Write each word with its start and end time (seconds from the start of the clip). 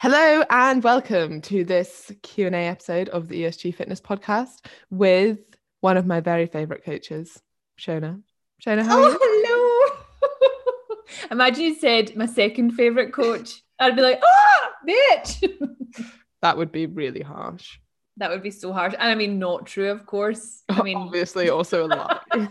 Hello 0.00 0.42
and 0.48 0.82
welcome 0.82 1.42
to 1.42 1.62
this 1.62 2.10
Q&A 2.22 2.50
episode 2.50 3.08
of 3.10 3.28
the 3.28 3.42
ESG 3.42 3.74
Fitness 3.74 4.00
podcast 4.00 4.64
with 4.90 5.38
one 5.80 5.96
of 5.98 6.06
my 6.06 6.20
very 6.20 6.46
favorite 6.46 6.84
coaches, 6.84 7.40
Shona. 7.78 8.22
Shona, 8.64 8.82
how 8.82 8.98
are 9.02 9.10
you? 9.10 9.18
Oh, 9.20 9.96
hello. 10.22 10.96
Imagine 11.30 11.64
you 11.64 11.74
said 11.74 12.16
my 12.16 12.26
second 12.26 12.72
favorite 12.72 13.12
coach. 13.12 13.62
I'd 13.78 13.96
be 13.96 14.02
like, 14.02 14.20
ah, 14.24 14.70
bitch. 14.88 15.46
That 16.42 16.56
would 16.56 16.72
be 16.72 16.86
really 16.86 17.20
harsh. 17.20 17.78
that 18.16 18.30
would 18.30 18.42
be 18.42 18.50
so 18.50 18.72
harsh. 18.72 18.94
And 18.98 19.10
I 19.10 19.14
mean, 19.14 19.38
not 19.38 19.66
true, 19.66 19.90
of 19.90 20.06
course. 20.06 20.62
I 20.70 20.82
mean, 20.82 20.96
Obviously 20.96 21.50
also 21.50 21.84
a 21.84 21.88
lie. 21.88 22.48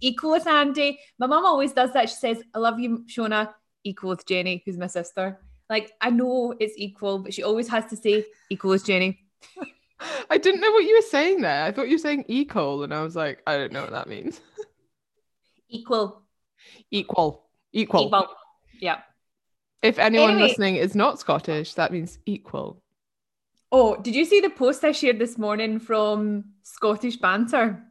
equal 0.00 0.30
with 0.30 0.46
Andy. 0.46 1.00
My 1.18 1.26
mum 1.26 1.44
always 1.44 1.72
does 1.72 1.92
that. 1.94 2.08
She 2.08 2.14
says, 2.14 2.40
I 2.54 2.60
love 2.60 2.78
you, 2.78 3.04
Shona, 3.08 3.52
equal 3.82 4.10
with 4.10 4.24
Jenny, 4.26 4.62
who's 4.64 4.78
my 4.78 4.86
sister. 4.86 5.40
Like, 5.70 5.92
I 6.00 6.10
know 6.10 6.54
it's 6.58 6.74
equal, 6.76 7.18
but 7.18 7.34
she 7.34 7.42
always 7.42 7.68
has 7.68 7.86
to 7.86 7.96
say 7.96 8.24
equal 8.50 8.70
with 8.70 8.84
Jenny. 8.86 9.20
I 10.30 10.38
didn't 10.38 10.60
know 10.60 10.70
what 10.72 10.84
you 10.84 10.94
were 10.96 11.02
saying 11.02 11.40
there. 11.42 11.64
I 11.64 11.72
thought 11.72 11.88
you 11.88 11.94
were 11.94 11.98
saying 11.98 12.24
equal 12.28 12.84
and 12.84 12.94
I 12.94 13.02
was 13.02 13.16
like, 13.16 13.42
I 13.46 13.56
don't 13.56 13.72
know 13.72 13.82
what 13.82 13.90
that 13.92 14.08
means. 14.08 14.40
Equal. 15.68 16.22
Equal. 16.90 17.44
Equal. 17.72 18.06
Equal. 18.06 18.26
Yeah. 18.80 19.00
If 19.82 19.98
anyone 19.98 20.30
Anyway. 20.30 20.48
listening 20.48 20.76
is 20.76 20.94
not 20.94 21.20
Scottish, 21.20 21.74
that 21.74 21.92
means 21.92 22.18
equal. 22.26 22.82
Oh, 23.70 23.96
did 23.96 24.14
you 24.14 24.24
see 24.24 24.40
the 24.40 24.48
post 24.50 24.82
I 24.82 24.92
shared 24.92 25.18
this 25.18 25.36
morning 25.36 25.78
from 25.78 26.44
Scottish 26.62 27.16
Banter? 27.18 27.82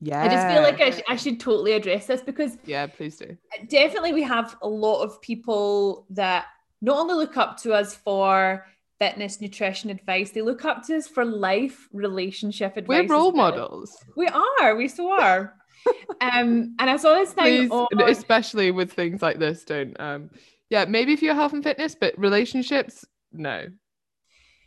Yeah. 0.00 0.22
I 0.22 0.28
just 0.28 0.46
feel 0.48 0.62
like 0.62 0.80
I, 0.80 0.90
sh- 0.90 1.02
I 1.08 1.16
should 1.16 1.40
totally 1.40 1.72
address 1.72 2.06
this 2.06 2.20
because 2.20 2.58
Yeah, 2.66 2.86
please 2.88 3.16
do. 3.16 3.36
definitely 3.68 4.12
we 4.12 4.22
have 4.24 4.56
a 4.60 4.68
lot 4.68 5.02
of 5.02 5.20
people 5.22 6.06
that 6.10 6.46
not 6.80 6.98
only 6.98 7.14
look 7.14 7.36
up 7.36 7.56
to 7.62 7.72
us 7.72 7.94
for 7.94 8.66
fitness 8.98 9.40
nutrition 9.40 9.90
advice 9.90 10.30
they 10.30 10.42
look 10.42 10.64
up 10.64 10.84
to 10.86 10.96
us 10.96 11.06
for 11.06 11.24
life 11.24 11.88
relationship 11.92 12.76
advice 12.76 13.08
We're 13.08 13.14
role 13.14 13.32
models. 13.32 13.96
we 14.16 14.26
are 14.28 14.74
we 14.74 14.88
so 14.88 15.12
are 15.12 15.54
um 16.20 16.74
and 16.78 16.90
i 16.90 16.96
saw 16.96 17.14
this 17.14 17.32
thing 17.32 17.68
Please, 17.68 17.70
on, 17.70 17.86
especially 18.08 18.72
with 18.72 18.92
things 18.92 19.22
like 19.22 19.38
this, 19.38 19.64
don't 19.64 19.98
um 20.00 20.30
yeah, 20.70 20.84
maybe 20.84 21.12
if 21.12 21.22
you're 21.22 21.34
health 21.34 21.52
and 21.54 21.64
fitness, 21.64 21.94
but 21.94 22.18
relationships, 22.18 23.04
no. 23.32 23.66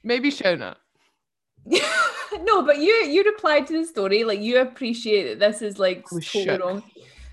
Maybe 0.03 0.31
Shona. 0.31 0.75
no 2.41 2.63
but 2.63 2.79
you 2.79 2.91
you 2.91 3.23
replied 3.23 3.67
to 3.67 3.73
the 3.77 3.85
story 3.85 4.23
like 4.23 4.39
you 4.39 4.59
appreciate 4.59 5.25
that 5.27 5.51
this 5.51 5.61
is 5.61 5.77
like 5.77 6.03
totally 6.09 6.57
wrong 6.57 6.81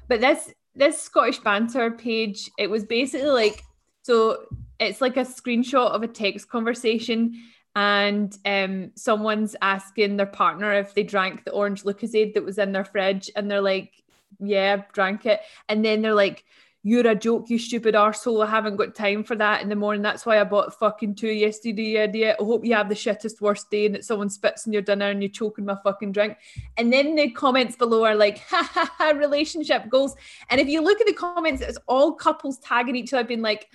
but 0.06 0.20
this 0.20 0.52
this 0.74 1.00
scottish 1.00 1.38
banter 1.38 1.90
page 1.92 2.50
it 2.58 2.68
was 2.68 2.84
basically 2.84 3.30
like 3.30 3.62
so 4.08 4.46
it's 4.80 5.00
like 5.00 5.16
a 5.16 5.20
screenshot 5.20 5.90
of 5.90 6.02
a 6.02 6.08
text 6.08 6.48
conversation 6.48 7.34
and 7.76 8.38
um 8.46 8.90
someone's 8.94 9.54
asking 9.60 10.16
their 10.16 10.26
partner 10.26 10.72
if 10.72 10.94
they 10.94 11.02
drank 11.02 11.44
the 11.44 11.52
orange 11.52 11.82
lucozade 11.84 12.32
that 12.32 12.42
was 12.42 12.58
in 12.58 12.72
their 12.72 12.84
fridge 12.84 13.30
and 13.36 13.50
they're 13.50 13.60
like 13.60 13.92
yeah 14.40 14.82
drank 14.92 15.26
it. 15.26 15.40
And 15.68 15.84
then 15.84 16.02
they're 16.02 16.14
like 16.14 16.44
you're 16.84 17.06
a 17.08 17.14
joke, 17.14 17.50
you 17.50 17.58
stupid 17.58 17.94
arsehole. 17.94 18.46
I 18.46 18.50
haven't 18.50 18.76
got 18.76 18.94
time 18.94 19.24
for 19.24 19.34
that 19.36 19.62
in 19.62 19.68
the 19.68 19.74
morning. 19.74 20.00
That's 20.00 20.24
why 20.24 20.40
I 20.40 20.44
bought 20.44 20.78
fucking 20.78 21.16
two 21.16 21.28
yesterday, 21.28 21.96
idiot. 21.96 22.36
I 22.40 22.44
hope 22.44 22.64
you 22.64 22.74
have 22.74 22.88
the 22.88 22.94
shittest 22.94 23.40
worst 23.40 23.68
day 23.68 23.86
and 23.86 23.94
that 23.96 24.04
someone 24.04 24.30
spits 24.30 24.66
in 24.66 24.72
your 24.72 24.82
dinner 24.82 25.06
and 25.10 25.20
you're 25.20 25.30
choking 25.30 25.64
my 25.64 25.76
fucking 25.82 26.12
drink. 26.12 26.36
And 26.76 26.92
then 26.92 27.16
the 27.16 27.30
comments 27.30 27.74
below 27.74 28.04
are 28.04 28.14
like, 28.14 28.38
ha 28.48 28.62
ha 28.72 28.92
ha, 28.96 29.10
relationship 29.10 29.88
goals. 29.88 30.14
And 30.50 30.60
if 30.60 30.68
you 30.68 30.80
look 30.80 31.00
at 31.00 31.08
the 31.08 31.14
comments, 31.14 31.62
it's 31.62 31.78
all 31.88 32.14
couples 32.14 32.58
tagging 32.58 32.96
each 32.96 33.12
other, 33.12 33.26
being 33.26 33.42
like, 33.42 33.68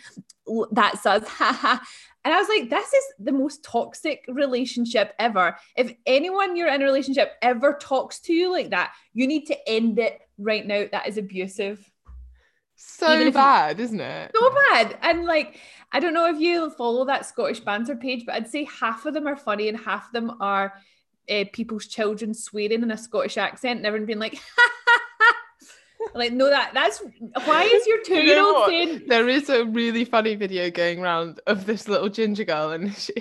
"L- 0.47 0.69
that's 0.71 1.05
us, 1.05 1.27
ha 1.27 1.51
ha. 1.51 1.83
And 2.25 2.33
I 2.33 2.39
was 2.39 2.47
like, 2.47 2.69
this 2.69 2.93
is 2.93 3.03
the 3.19 3.33
most 3.33 3.65
toxic 3.65 4.23
relationship 4.29 5.13
ever. 5.19 5.57
If 5.75 5.93
anyone 6.05 6.55
you're 6.55 6.73
in 6.73 6.81
a 6.81 6.85
relationship 6.85 7.33
ever 7.41 7.77
talks 7.81 8.19
to 8.21 8.33
you 8.33 8.49
like 8.49 8.69
that, 8.69 8.93
you 9.13 9.27
need 9.27 9.45
to 9.47 9.69
end 9.69 9.99
it 9.99 10.21
right 10.37 10.65
now. 10.65 10.85
That 10.89 11.09
is 11.09 11.17
abusive 11.17 11.91
So 12.75 13.07
Even 13.13 13.21
if 13.27 13.33
you- 13.33 13.39
bad, 13.39 13.79
isn't 13.79 13.99
it? 13.99 14.31
so 14.35 14.53
bad. 14.71 14.97
And 15.01 15.25
like, 15.25 15.59
I 15.91 15.99
don't 15.99 16.13
know 16.13 16.27
if 16.29 16.39
you 16.39 16.69
follow 16.71 17.05
that 17.05 17.25
Scottish 17.25 17.59
banter 17.59 17.95
page, 17.95 18.25
but 18.25 18.35
I'd 18.35 18.49
say 18.49 18.65
half 18.65 19.05
of 19.05 19.13
them 19.13 19.27
are 19.27 19.35
funny 19.37 19.67
and 19.69 19.77
half 19.77 20.07
of 20.07 20.11
them 20.13 20.37
are 20.39 20.73
uh, 21.29 21.45
people's 21.53 21.87
children 21.87 22.33
swearing 22.33 22.81
in 22.83 22.91
a 22.91 22.97
Scottish 22.97 23.37
accent 23.37 23.77
and 23.77 23.85
everyone 23.85 24.05
being 24.07 24.19
like, 24.19 24.39
like, 26.15 26.33
no, 26.33 26.49
that 26.49 26.71
that's 26.73 27.01
why 27.45 27.63
is 27.63 27.87
your 27.87 28.01
two 28.03 28.15
year 28.21 28.41
old 28.41 28.67
saying, 28.67 29.03
There 29.07 29.29
is 29.29 29.49
a 29.49 29.65
really 29.65 30.05
funny 30.05 30.35
video 30.35 30.69
going 30.69 30.99
around 30.99 31.39
of 31.47 31.65
this 31.65 31.87
little 31.87 32.09
ginger 32.09 32.43
girl, 32.43 32.71
and 32.71 32.93
she, 32.95 33.13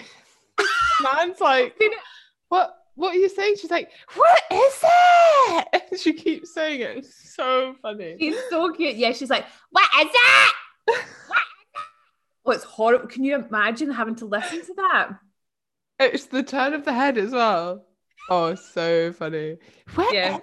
man's 1.02 1.40
like, 1.40 1.78
"What? 2.48 2.74
What 2.94 3.14
are 3.14 3.18
you 3.18 3.28
saying?" 3.28 3.56
She's 3.60 3.70
like, 3.70 3.90
"What 4.14 4.42
is 4.52 4.80
it?" 4.82 5.82
And 5.92 6.00
she 6.00 6.12
keeps 6.14 6.54
saying 6.54 6.80
it. 6.80 6.96
It's 6.98 7.34
so 7.34 7.74
funny. 7.82 8.16
she's 8.18 8.36
so 8.50 8.72
cute. 8.72 8.96
Yeah, 8.96 9.12
she's 9.12 9.28
like, 9.30 9.44
what 9.70 9.88
is 10.00 10.10
that? 10.12 10.52
What 10.86 10.98
is 10.98 11.04
that? 11.28 11.84
Oh, 12.44 12.50
it's 12.52 12.64
horrible. 12.64 13.06
Can 13.08 13.24
you 13.24 13.34
imagine 13.36 13.90
having 13.90 14.16
to 14.16 14.24
listen 14.26 14.64
to 14.66 14.74
that? 14.74 15.10
It's 16.00 16.26
the 16.26 16.42
turn 16.42 16.72
of 16.74 16.84
the 16.84 16.92
head 16.92 17.16
as 17.18 17.30
well. 17.32 17.86
Oh, 18.30 18.54
so 18.54 19.12
funny. 19.12 19.58
What 19.94 20.12
Yeah. 20.12 20.36
is 20.36 20.36
it? 20.38 20.42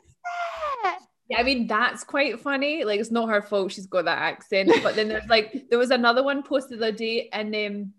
Yeah, 1.30 1.40
I 1.40 1.44
mean 1.44 1.68
that's 1.68 2.04
quite 2.04 2.40
funny. 2.40 2.84
Like 2.84 3.00
it's 3.00 3.12
not 3.12 3.30
her 3.30 3.42
fault 3.42 3.72
she's 3.72 3.86
got 3.86 4.06
that 4.06 4.18
accent. 4.20 4.72
But 4.82 4.96
then 4.96 5.08
there's 5.10 5.28
like 5.28 5.70
there 5.70 5.78
was 5.78 5.92
another 5.92 6.24
one 6.24 6.42
posted 6.44 6.80
the 6.80 6.88
other 6.88 6.98
day, 6.98 7.30
and 7.34 7.54
um, 7.56 7.94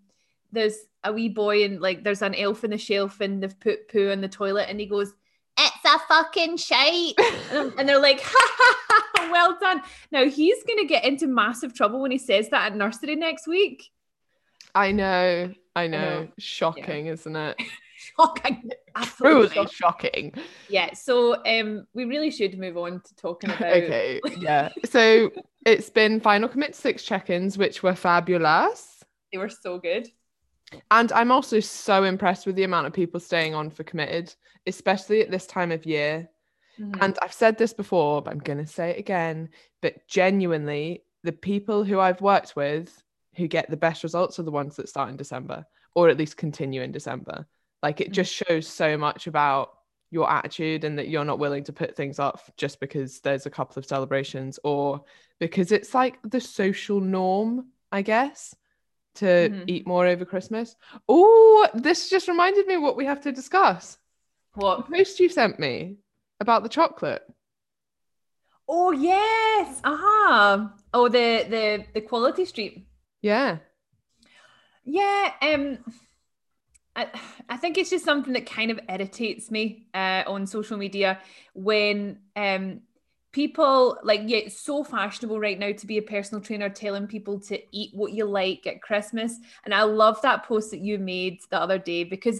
there's 0.51 0.77
a 1.03 1.11
wee 1.11 1.29
boy 1.29 1.63
and 1.63 1.81
like 1.81 2.03
there's 2.03 2.21
an 2.21 2.35
elf 2.35 2.63
in 2.63 2.71
the 2.71 2.77
shelf, 2.77 3.21
and 3.21 3.41
they've 3.41 3.59
put 3.59 3.89
poo 3.89 4.09
in 4.09 4.21
the 4.21 4.27
toilet, 4.27 4.67
and 4.69 4.79
he 4.79 4.85
goes, 4.85 5.13
"It's 5.57 5.85
a 5.85 5.99
fucking 6.07 6.57
shite," 6.57 7.13
and, 7.51 7.73
and 7.77 7.89
they're 7.89 8.01
like, 8.01 8.21
ha, 8.23 8.51
ha, 8.57 9.03
ha, 9.15 9.29
"Well 9.31 9.57
done." 9.59 9.81
Now 10.11 10.25
he's 10.25 10.63
gonna 10.63 10.85
get 10.85 11.05
into 11.05 11.27
massive 11.27 11.73
trouble 11.73 12.01
when 12.01 12.11
he 12.11 12.17
says 12.17 12.49
that 12.49 12.71
at 12.71 12.77
nursery 12.77 13.15
next 13.15 13.47
week. 13.47 13.91
I 14.73 14.91
know. 14.91 15.53
I 15.75 15.87
know. 15.87 16.21
know. 16.21 16.27
Shocking, 16.37 17.07
isn't 17.07 17.35
it? 17.35 17.61
Shocking, 18.17 18.71
absolutely. 18.95 19.49
Truly 19.49 19.69
shocking. 19.71 20.33
Yeah. 20.69 20.93
So 20.93 21.35
um, 21.45 21.85
we 21.93 22.05
really 22.05 22.31
should 22.31 22.57
move 22.57 22.75
on 22.75 22.99
to 22.99 23.15
talking 23.15 23.51
about. 23.51 23.61
Okay. 23.61 24.19
Yeah. 24.39 24.69
So 24.85 25.29
it's 25.67 25.89
been 25.91 26.19
final 26.19 26.49
commit 26.49 26.73
six 26.73 27.03
check-ins, 27.03 27.59
which 27.59 27.83
were 27.83 27.93
fabulous. 27.93 29.03
They 29.31 29.37
were 29.37 29.49
so 29.49 29.77
good. 29.77 30.09
And 30.89 31.11
I'm 31.11 31.31
also 31.31 31.59
so 31.59 32.03
impressed 32.03 32.45
with 32.45 32.55
the 32.55 32.63
amount 32.63 32.87
of 32.87 32.93
people 32.93 33.19
staying 33.19 33.53
on 33.55 33.69
for 33.69 33.83
committed, 33.83 34.33
especially 34.67 35.21
at 35.21 35.31
this 35.31 35.47
time 35.47 35.71
of 35.71 35.85
year. 35.85 36.29
Mhm. 36.79 36.97
And 37.01 37.19
I've 37.21 37.33
said 37.33 37.57
this 37.57 37.73
before, 37.73 38.21
but 38.21 38.31
I'm 38.31 38.39
going 38.39 38.57
to 38.59 38.65
say 38.67 38.91
it 38.91 38.99
again. 38.99 39.49
But 39.81 40.07
genuinely, 40.07 41.03
the 41.23 41.31
people 41.31 41.83
who 41.83 41.99
I've 41.99 42.21
worked 42.21 42.55
with 42.55 43.03
who 43.35 43.47
get 43.47 43.69
the 43.69 43.77
best 43.77 44.03
results 44.03 44.39
are 44.39 44.43
the 44.43 44.51
ones 44.51 44.75
that 44.75 44.89
start 44.89 45.09
in 45.09 45.17
December 45.17 45.65
or 45.95 46.09
at 46.09 46.17
least 46.17 46.37
continue 46.37 46.81
in 46.81 46.91
December. 46.91 47.45
Like 47.83 48.01
it 48.01 48.09
Mhm. 48.09 48.13
just 48.13 48.33
shows 48.33 48.67
so 48.67 48.97
much 48.97 49.27
about 49.27 49.77
your 50.09 50.29
attitude 50.29 50.83
and 50.83 50.97
that 50.99 51.07
you're 51.07 51.25
not 51.25 51.39
willing 51.39 51.63
to 51.63 51.73
put 51.73 51.95
things 51.95 52.19
off 52.19 52.49
just 52.57 52.79
because 52.81 53.21
there's 53.21 53.45
a 53.45 53.49
couple 53.49 53.79
of 53.79 53.85
celebrations 53.85 54.59
or 54.63 55.03
because 55.39 55.71
it's 55.71 55.93
like 55.93 56.19
the 56.23 56.41
social 56.41 56.99
norm, 56.99 57.71
I 57.91 58.01
guess, 58.01 58.53
to 59.15 59.25
Mhm. 59.25 59.63
eat 59.67 59.87
more 59.87 60.05
over 60.07 60.25
Christmas. 60.25 60.75
Oh, 61.07 61.67
this 61.73 62.09
just 62.09 62.27
reminded 62.27 62.67
me 62.67 62.77
what 62.77 62.95
we 62.97 63.05
have 63.05 63.21
to 63.21 63.31
discuss. 63.31 63.97
What? 64.53 64.89
The 64.89 64.97
post 64.97 65.19
you 65.19 65.29
sent 65.29 65.59
me 65.59 65.97
about 66.39 66.63
the 66.63 66.69
chocolate. 66.69 67.23
Oh 68.67 68.91
yes. 68.91 69.81
Uh-huh. 69.83 70.69
Oh 70.93 71.09
the 71.09 71.45
the 71.49 71.85
the 71.93 72.01
quality 72.01 72.45
street. 72.45 72.87
Yeah. 73.21 73.57
Yeah, 74.85 75.33
um 75.41 75.79
I, 76.95 77.07
I 77.47 77.57
think 77.57 77.77
it's 77.77 77.89
just 77.89 78.03
something 78.03 78.33
that 78.33 78.45
kind 78.45 78.69
of 78.69 78.79
irritates 78.89 79.49
me 79.49 79.87
uh, 79.93 80.23
on 80.27 80.45
social 80.45 80.77
media 80.77 81.19
when 81.53 82.19
um 82.35 82.81
people 83.31 83.97
like 84.03 84.21
yeah 84.25 84.39
it's 84.39 84.59
so 84.59 84.83
fashionable 84.83 85.39
right 85.39 85.57
now 85.57 85.71
to 85.71 85.87
be 85.87 85.97
a 85.97 86.01
personal 86.01 86.43
trainer 86.43 86.69
telling 86.69 87.07
people 87.07 87.39
to 87.39 87.59
eat 87.71 87.91
what 87.93 88.11
you 88.11 88.25
like 88.25 88.67
at 88.67 88.81
Christmas. 88.81 89.37
And 89.63 89.73
I 89.73 89.83
love 89.83 90.21
that 90.21 90.43
post 90.43 90.71
that 90.71 90.81
you 90.81 90.99
made 90.99 91.39
the 91.49 91.59
other 91.59 91.77
day 91.77 92.03
because 92.03 92.39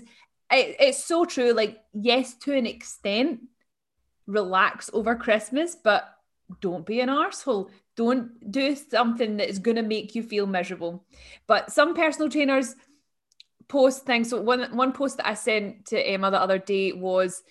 it, 0.51 0.75
it's 0.79 1.03
so 1.03 1.25
true. 1.25 1.53
Like 1.53 1.81
yes 1.93 2.33
to 2.39 2.53
an 2.53 2.65
extent 2.65 3.41
relax 4.27 4.89
over 4.93 5.15
Christmas 5.15 5.75
but 5.75 6.17
don't 6.59 6.85
be 6.85 6.99
an 6.99 7.09
arsehole. 7.09 7.69
Don't 7.95 8.51
do 8.51 8.75
something 8.75 9.37
that 9.37 9.49
is 9.49 9.59
going 9.59 9.75
to 9.75 9.83
make 9.83 10.15
you 10.15 10.23
feel 10.23 10.45
miserable. 10.45 11.05
But 11.47 11.71
some 11.71 11.93
personal 11.93 12.29
trainers 12.29 12.75
post 13.69 14.05
things. 14.05 14.29
So 14.29 14.41
one 14.41 14.75
one 14.75 14.91
post 14.91 15.17
that 15.17 15.27
I 15.27 15.33
sent 15.33 15.85
to 15.87 15.97
Emma 15.97 16.29
the 16.29 16.41
other 16.41 16.59
day 16.59 16.91
was 16.91 17.41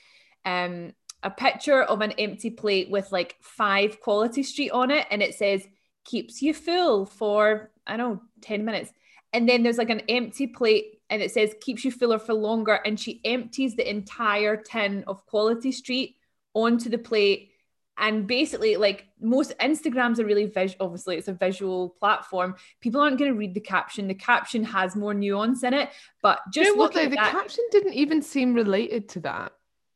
um 0.44 0.92
a 1.22 1.30
picture 1.30 1.82
of 1.82 2.00
an 2.00 2.12
empty 2.12 2.50
plate 2.50 2.90
with 2.90 3.12
like 3.12 3.36
five 3.40 4.00
quality 4.00 4.42
street 4.42 4.70
on 4.70 4.90
it, 4.90 5.06
and 5.10 5.22
it 5.22 5.34
says 5.34 5.66
keeps 6.04 6.40
you 6.42 6.54
full 6.54 7.06
for 7.06 7.70
I 7.86 7.96
don't 7.96 8.14
know 8.14 8.22
10 8.42 8.64
minutes. 8.64 8.90
and 9.32 9.48
then 9.48 9.62
there's 9.62 9.78
like 9.78 9.90
an 9.90 10.00
empty 10.08 10.46
plate 10.46 11.00
and 11.10 11.22
it 11.22 11.30
says 11.30 11.54
keeps 11.60 11.84
you 11.84 11.90
fuller 11.92 12.18
for 12.18 12.34
longer 12.34 12.74
and 12.84 12.98
she 12.98 13.20
empties 13.24 13.76
the 13.76 13.88
entire 13.88 14.56
tin 14.56 15.04
of 15.06 15.24
quality 15.26 15.72
street 15.72 16.16
onto 16.54 16.88
the 16.88 16.98
plate 16.98 17.50
and 17.98 18.26
basically 18.26 18.76
like 18.76 19.08
most 19.20 19.52
instagrams 19.58 20.18
are 20.18 20.24
really 20.24 20.46
visual 20.46 20.86
obviously 20.86 21.16
it's 21.16 21.28
a 21.28 21.32
visual 21.34 21.90
platform 22.00 22.54
people 22.80 23.00
aren't 23.00 23.18
going 23.18 23.30
to 23.30 23.36
read 23.38 23.54
the 23.54 23.60
caption 23.60 24.08
the 24.08 24.14
caption 24.14 24.64
has 24.64 24.96
more 24.96 25.12
nuance 25.14 25.62
in 25.62 25.74
it 25.74 25.90
but 26.22 26.40
just 26.52 26.66
you 26.66 26.74
know 26.74 26.80
what 26.80 26.94
though? 26.94 27.00
at 27.02 27.10
The 27.10 27.16
that, 27.16 27.30
caption 27.30 27.64
didn't 27.70 27.94
even 27.94 28.22
seem 28.22 28.54
related 28.54 29.08
to 29.10 29.20
that. 29.20 29.52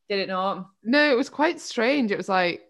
Did 0.09 0.19
it 0.19 0.27
not 0.27 0.69
No, 0.83 1.11
it 1.11 1.17
was 1.17 1.29
quite 1.29 1.59
strange. 1.59 2.11
It 2.11 2.17
was 2.17 2.29
like, 2.29 2.61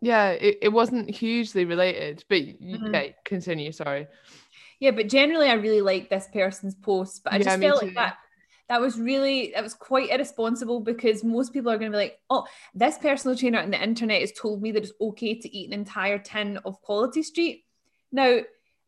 yeah, 0.00 0.30
it, 0.30 0.58
it 0.62 0.68
wasn't 0.68 1.10
hugely 1.10 1.64
related. 1.64 2.24
But 2.28 2.42
Mhm. 2.42 2.92
yeah, 2.92 3.12
continue. 3.24 3.72
Sorry. 3.72 4.06
Yeah, 4.80 4.92
but 4.92 5.08
generally 5.08 5.48
I 5.48 5.54
really 5.54 5.80
like 5.80 6.08
this 6.08 6.28
person's 6.32 6.74
post, 6.74 7.24
but 7.24 7.32
I 7.32 7.38
Yeah, 7.38 7.44
just 7.44 7.60
felt 7.60 7.80
too. 7.80 7.86
like 7.86 7.94
that 7.96 8.16
that 8.68 8.80
was 8.80 8.98
really 8.98 9.52
that 9.54 9.62
was 9.62 9.74
quite 9.74 10.10
irresponsible 10.10 10.80
because 10.80 11.24
most 11.24 11.52
people 11.52 11.72
are 11.72 11.78
going 11.78 11.90
to 11.90 11.96
be 11.96 12.02
like, 12.02 12.18
"Oh, 12.30 12.46
this 12.74 12.98
personal 12.98 13.36
trainer 13.36 13.58
on 13.60 13.70
the 13.70 13.82
internet 13.82 14.20
has 14.20 14.32
told 14.32 14.62
me 14.62 14.72
that 14.72 14.82
it's 14.84 14.92
okay 15.00 15.34
to 15.34 15.56
eat 15.56 15.68
an 15.68 15.72
entire 15.72 16.18
tin 16.18 16.58
of 16.58 16.80
quality 16.82 17.22
street." 17.22 17.64
Now, 18.12 18.40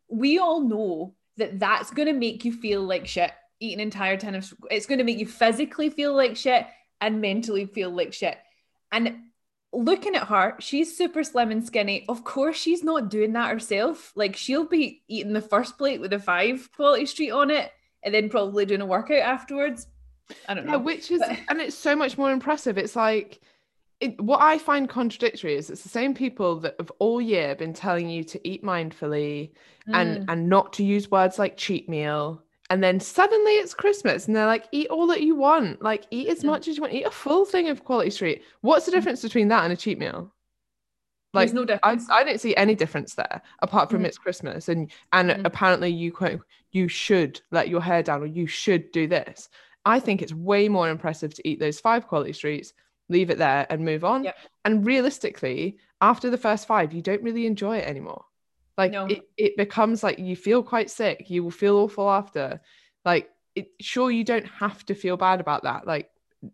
we 0.07 0.37
all 0.37 0.61
know 0.61 1.15
that 1.37 1.59
that's 1.59 1.91
going 1.91 2.07
to 2.07 2.13
make 2.13 2.45
you 2.45 2.53
feel 2.53 2.83
like 2.83 3.07
shit. 3.07 3.31
Eat 3.59 3.73
an 3.73 3.79
entire 3.79 4.17
tin 4.17 4.35
of 4.35 4.53
it's 4.69 4.85
going 4.85 4.99
to 4.99 5.03
make 5.03 5.17
you 5.17 5.27
physically 5.27 5.89
feel 5.89 6.15
like 6.15 6.35
shit 6.37 6.65
and 7.01 7.19
mentally 7.19 7.65
feel 7.65 7.89
like 7.89 8.13
shit. 8.13 8.37
And 8.91 9.17
looking 9.73 10.15
at 10.15 10.27
her, 10.27 10.55
she's 10.59 10.95
super 10.97 11.23
slim 11.23 11.51
and 11.51 11.65
skinny. 11.65 12.05
Of 12.07 12.23
course, 12.23 12.57
she's 12.57 12.83
not 12.83 13.09
doing 13.09 13.33
that 13.33 13.51
herself. 13.51 14.11
Like 14.15 14.35
she'll 14.35 14.67
be 14.67 15.01
eating 15.07 15.33
the 15.33 15.41
first 15.41 15.77
plate 15.77 15.99
with 15.99 16.13
a 16.13 16.19
five 16.19 16.69
quality 16.75 17.05
street 17.05 17.31
on 17.31 17.51
it, 17.51 17.71
and 18.03 18.13
then 18.13 18.29
probably 18.29 18.65
doing 18.65 18.81
a 18.81 18.85
workout 18.85 19.19
afterwards. 19.19 19.87
I 20.47 20.53
don't 20.53 20.65
Yeah, 20.65 20.73
know. 20.73 20.79
which 20.79 21.11
is, 21.11 21.21
and 21.49 21.59
it's 21.59 21.75
so 21.75 21.95
much 21.95 22.17
more 22.17 22.31
impressive. 22.31 22.77
It's 22.77 22.95
like, 22.95 23.41
it, 23.99 24.19
what 24.19 24.41
I 24.41 24.57
find 24.57 24.89
contradictory 24.89 25.55
is 25.55 25.69
it's 25.69 25.83
the 25.83 25.89
same 25.89 26.13
people 26.13 26.59
that 26.61 26.75
have 26.79 26.91
all 26.99 27.21
year 27.21 27.53
been 27.55 27.73
telling 27.73 28.09
you 28.09 28.23
to 28.25 28.47
eat 28.47 28.63
mindfully 28.63 29.51
and 29.87 30.19
Mm. 30.19 30.25
and 30.27 30.49
not 30.49 30.73
to 30.73 30.83
use 30.83 31.11
words 31.11 31.37
like 31.39 31.57
cheat 31.57 31.87
meal. 31.89 32.43
And 32.71 32.81
then 32.81 33.01
suddenly 33.01 33.51
it's 33.51 33.73
Christmas 33.73 34.27
and 34.27 34.35
they're 34.35 34.45
like, 34.45 34.65
eat 34.71 34.87
all 34.87 35.05
that 35.07 35.21
you 35.21 35.35
want. 35.35 35.81
Like, 35.81 36.05
eat 36.09 36.29
as 36.29 36.41
much 36.41 36.69
as 36.69 36.77
you 36.77 36.81
want. 36.81 36.93
Eat 36.93 37.03
a 37.03 37.11
full 37.11 37.43
thing 37.43 37.67
of 37.67 37.83
quality 37.83 38.09
street. 38.11 38.43
What's 38.61 38.85
the 38.85 38.93
Mm. 38.93 38.95
difference 38.95 39.21
between 39.21 39.49
that 39.49 39.65
and 39.65 39.73
a 39.73 39.75
cheat 39.75 39.99
meal? 39.99 40.33
Like, 41.33 41.49
There's 41.49 41.53
no 41.53 41.63
I, 41.63 41.65
difference. 41.65 42.09
I 42.09 42.23
don't 42.23 42.39
see 42.39 42.55
any 42.55 42.73
difference 42.75 43.15
there 43.15 43.41
apart 43.61 43.89
from 43.91 44.03
Mm. 44.03 44.05
it's 44.05 44.17
Christmas 44.17 44.69
and 44.69 44.89
and 45.11 45.31
Mm. 45.31 45.45
apparently 45.45 45.89
you 45.89 46.13
quote 46.13 46.39
you 46.71 46.87
should 46.87 47.41
let 47.51 47.67
your 47.67 47.81
hair 47.81 48.03
down 48.03 48.23
or 48.23 48.25
you 48.25 48.47
should 48.47 48.89
do 48.93 49.05
this. 49.05 49.49
I 49.83 49.99
think 49.99 50.21
it's 50.21 50.33
way 50.33 50.69
more 50.69 50.89
impressive 50.89 51.33
to 51.33 51.45
eat 51.47 51.59
those 51.59 51.81
five 51.81 52.07
quality 52.07 52.31
streets, 52.31 52.73
leave 53.09 53.29
it 53.29 53.37
there 53.37 53.67
and 53.69 53.83
move 53.83 54.05
on. 54.05 54.23
Yep. 54.23 54.37
And 54.63 54.85
realistically, 54.85 55.77
after 55.99 56.29
the 56.29 56.37
first 56.37 56.67
five, 56.67 56.93
you 56.93 57.01
don't 57.01 57.21
really 57.21 57.45
enjoy 57.47 57.79
it 57.79 57.87
anymore. 57.87 58.23
Like 58.81 58.91
No. 58.91 59.05
it, 59.05 59.21
it 59.37 59.57
becomes 59.57 60.01
like 60.03 60.17
you 60.19 60.35
feel 60.35 60.63
quite 60.63 60.89
sick, 60.89 61.29
you 61.29 61.43
will 61.43 61.51
feel 61.63 61.77
awful 61.77 62.09
after. 62.09 62.61
Like 63.05 63.29
it, 63.55 63.67
sure 63.79 64.09
you 64.11 64.23
don't 64.23 64.47
have 64.47 64.83
to 64.87 64.95
feel 64.95 65.17
bad 65.17 65.39
about 65.39 65.63
that. 65.63 65.85
Like 65.85 66.09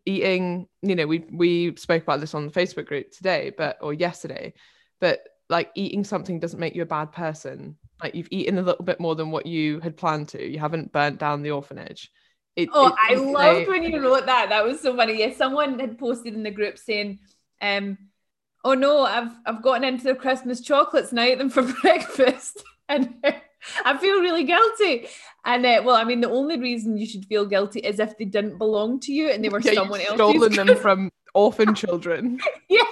eating, 0.05 0.67
you 0.81 0.95
know, 0.95 1.07
we 1.07 1.19
we 1.31 1.75
spoke 1.77 2.03
about 2.03 2.19
this 2.19 2.33
on 2.33 2.45
the 2.45 2.51
Facebook 2.51 2.85
group 2.87 3.11
today, 3.11 3.51
but 3.57 3.77
or 3.81 3.93
yesterday, 3.93 4.53
but 4.99 5.17
like 5.49 5.69
eating 5.75 6.03
something 6.03 6.39
doesn't 6.39 6.59
make 6.59 6.75
you 6.75 6.81
a 6.81 6.85
bad 6.97 7.11
person. 7.13 7.77
Like 8.03 8.13
you've 8.15 8.27
eaten 8.31 8.57
a 8.57 8.61
little 8.61 8.83
bit 8.83 8.99
more 8.99 9.15
than 9.15 9.31
what 9.31 9.45
you 9.45 9.79
had 9.79 9.95
planned 9.95 10.27
to. 10.29 10.45
You 10.45 10.59
haven't 10.59 10.91
burnt 10.91 11.19
down 11.19 11.41
the 11.43 11.51
orphanage. 11.51 12.11
It, 12.57 12.69
Oh, 12.73 12.87
it 12.87 12.93
I 12.97 13.13
loved 13.15 13.65
say- 13.65 13.67
when 13.69 13.83
you 13.83 14.01
wrote 14.03 14.25
that. 14.25 14.49
That 14.49 14.65
was 14.65 14.81
so 14.81 14.95
funny. 14.95 15.19
Yeah, 15.19 15.33
someone 15.33 15.79
had 15.79 15.97
posted 15.97 16.33
in 16.33 16.43
the 16.43 16.51
group 16.51 16.77
saying, 16.77 17.19
um, 17.61 17.97
"Oh 18.67 18.73
no, 18.73 19.03
I've 19.03 19.31
I've 19.45 19.61
gotten 19.61 19.85
into 19.85 20.03
the 20.03 20.13
Christmas 20.13 20.59
chocolates 20.59 21.11
and 21.11 21.21
I 21.21 21.27
ate 21.27 21.37
them 21.37 21.49
for 21.49 21.63
breakfast, 21.81 22.61
and 22.89 23.13
I 23.85 23.97
feel 23.97 24.19
really 24.19 24.43
guilty." 24.43 25.07
And 25.45 25.65
uh, 25.65 25.81
well, 25.85 25.95
I 25.95 26.03
mean, 26.03 26.19
the 26.19 26.29
only 26.29 26.59
reason 26.59 26.97
you 26.97 27.05
should 27.05 27.23
feel 27.25 27.45
guilty 27.45 27.79
is 27.79 27.97
if 28.01 28.17
they 28.17 28.25
didn't 28.25 28.57
belong 28.57 28.99
to 29.01 29.13
you 29.13 29.29
and 29.29 29.41
they 29.41 29.47
were 29.47 29.61
yeah, 29.61 29.71
someone 29.71 30.01
else's. 30.01 30.15
stolen 30.15 30.51
them 30.51 30.75
from 30.75 31.09
orphan 31.33 31.73
children. 31.83 32.41
yeah, 32.67 32.83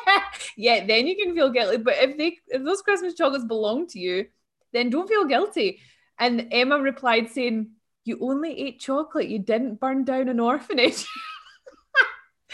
yeah. 0.56 0.86
Then 0.86 1.08
you 1.08 1.18
can 1.18 1.36
feel 1.36 1.50
guilty. 1.50 1.76
But 1.76 1.96
if 1.98 2.18
they 2.18 2.38
if 2.48 2.64
those 2.64 2.82
Christmas 2.82 3.16
chocolates 3.16 3.44
belong 3.44 3.88
to 3.88 4.00
you, 4.00 4.28
then 4.72 4.90
don't 4.90 5.10
feel 5.10 5.26
guilty. 5.26 5.82
And 6.18 6.48
Emma 6.52 6.80
replied 6.80 7.32
saying, 7.32 7.72
"You 8.06 8.18
only 8.22 8.58
ate 8.58 8.80
chocolate. 8.80 9.28
You 9.28 9.40
didn't 9.40 9.82
burn 9.82 10.06
down 10.06 10.30
an 10.30 10.40
orphanage." 10.40 11.06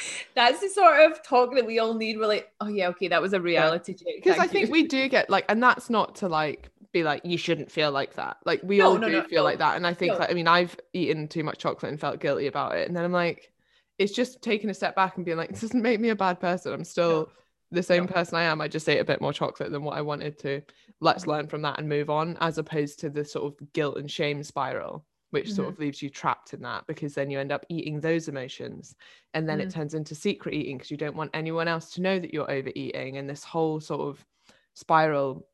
That's 0.35 0.59
the 0.59 0.69
sort 0.69 0.99
of 0.99 1.23
talk 1.23 1.53
that 1.55 1.65
we 1.65 1.79
all 1.79 1.93
need. 1.93 2.17
We're 2.17 2.27
like, 2.27 2.51
oh 2.59 2.67
yeah, 2.67 2.89
okay, 2.89 3.07
that 3.09 3.21
was 3.21 3.33
a 3.33 3.41
reality 3.41 3.93
check. 3.93 4.07
because 4.15 4.33
I 4.33 4.41
thank 4.41 4.51
think 4.51 4.65
you." 4.67 4.71
we 4.71 4.83
do 4.83 5.07
get 5.07 5.29
like, 5.29 5.45
and 5.49 5.61
that's 5.61 5.89
not 5.89 6.15
to 6.17 6.27
like 6.27 6.69
be 6.91 7.03
like 7.03 7.21
you 7.23 7.37
shouldn't 7.37 7.71
feel 7.71 7.91
like 7.91 8.15
that. 8.15 8.37
Like 8.45 8.61
we 8.63 8.77
No, 8.77 8.89
all 8.89 8.97
no, 8.97 9.07
do 9.07 9.21
no, 9.21 9.23
feel 9.23 9.43
like 9.43 9.59
that, 9.59 9.75
and 9.75 9.87
I 9.87 9.93
think 9.93 10.17
like 10.17 10.29
I 10.29 10.33
mean 10.33 10.47
I've 10.47 10.75
eaten 10.93 11.27
too 11.27 11.43
much 11.43 11.59
chocolate 11.59 11.91
and 11.91 11.99
felt 11.99 12.19
guilty 12.19 12.47
about 12.47 12.75
it, 12.75 12.87
and 12.87 12.95
then 12.95 13.03
I'm 13.03 13.11
like, 13.11 13.51
it's 13.97 14.13
just 14.13 14.41
taking 14.41 14.69
a 14.69 14.73
step 14.73 14.95
back 14.95 15.15
and 15.17 15.25
being 15.25 15.37
like, 15.37 15.49
this 15.51 15.61
doesn't 15.61 15.81
make 15.81 15.99
me 15.99 16.09
a 16.09 16.15
bad 16.15 16.39
person. 16.39 16.73
I'm 16.73 16.83
still 16.83 17.29
the 17.71 17.83
same 17.83 18.07
person 18.07 18.35
I 18.35 18.43
am. 18.43 18.61
I 18.61 18.67
just 18.67 18.89
ate 18.89 18.99
a 18.99 19.05
bit 19.05 19.21
more 19.21 19.33
chocolate 19.33 19.71
than 19.71 19.83
what 19.83 19.97
I 19.97 20.01
wanted 20.01 20.37
to. 20.39 20.61
Let's 20.99 21.21
mm-hmm. 21.21 21.31
learn 21.31 21.47
from 21.47 21.61
that 21.63 21.79
and 21.79 21.87
move 21.87 22.09
on, 22.09 22.37
as 22.41 22.57
opposed 22.57 22.99
to 22.99 23.09
the 23.09 23.23
sort 23.23 23.45
of 23.45 23.73
guilt 23.73 23.97
and 23.97 24.11
shame 24.11 24.43
spiral. 24.43 25.05
Which 25.31 25.51
sort 25.53 25.69
Mhm. 25.69 25.71
of 25.73 25.79
leaves 25.79 26.01
you 26.01 26.09
trapped 26.09 26.53
in 26.53 26.61
that 26.61 26.85
because 26.87 27.13
then 27.13 27.29
you 27.31 27.39
end 27.39 27.51
up 27.51 27.65
eating 27.69 27.99
those 27.99 28.27
emotions 28.27 28.95
and 29.33 29.47
then 29.47 29.59
it 29.61 29.69
Mhm. 29.69 29.73
turns 29.73 29.93
into 29.93 30.13
secret 30.13 30.53
eating 30.53 30.77
because 30.77 30.91
you 30.91 30.97
don't 30.97 31.15
want 31.15 31.31
anyone 31.33 31.67
else 31.67 31.91
to 31.91 32.01
know 32.01 32.19
that 32.19 32.33
you're 32.33 32.51
overeating 32.51 33.17
and 33.17 33.29
this 33.29 33.43
whole 33.43 33.79
sort 33.79 34.01
of 34.01 34.25
spiral 34.73 35.47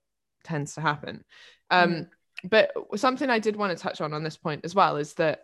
tends 0.43 0.73
to 0.73 0.81
happen 0.81 1.23
um 1.69 1.91
Mhm. 1.93 2.09
but 2.49 2.71
something 2.95 3.29
i 3.29 3.39
did 3.39 3.55
want 3.55 3.75
to 3.75 3.81
touch 3.81 4.01
on 4.01 4.13
on 4.13 4.23
this 4.23 4.37
point 4.37 4.61
as 4.63 4.73
well 4.73 4.97
is 4.97 5.13
that 5.13 5.43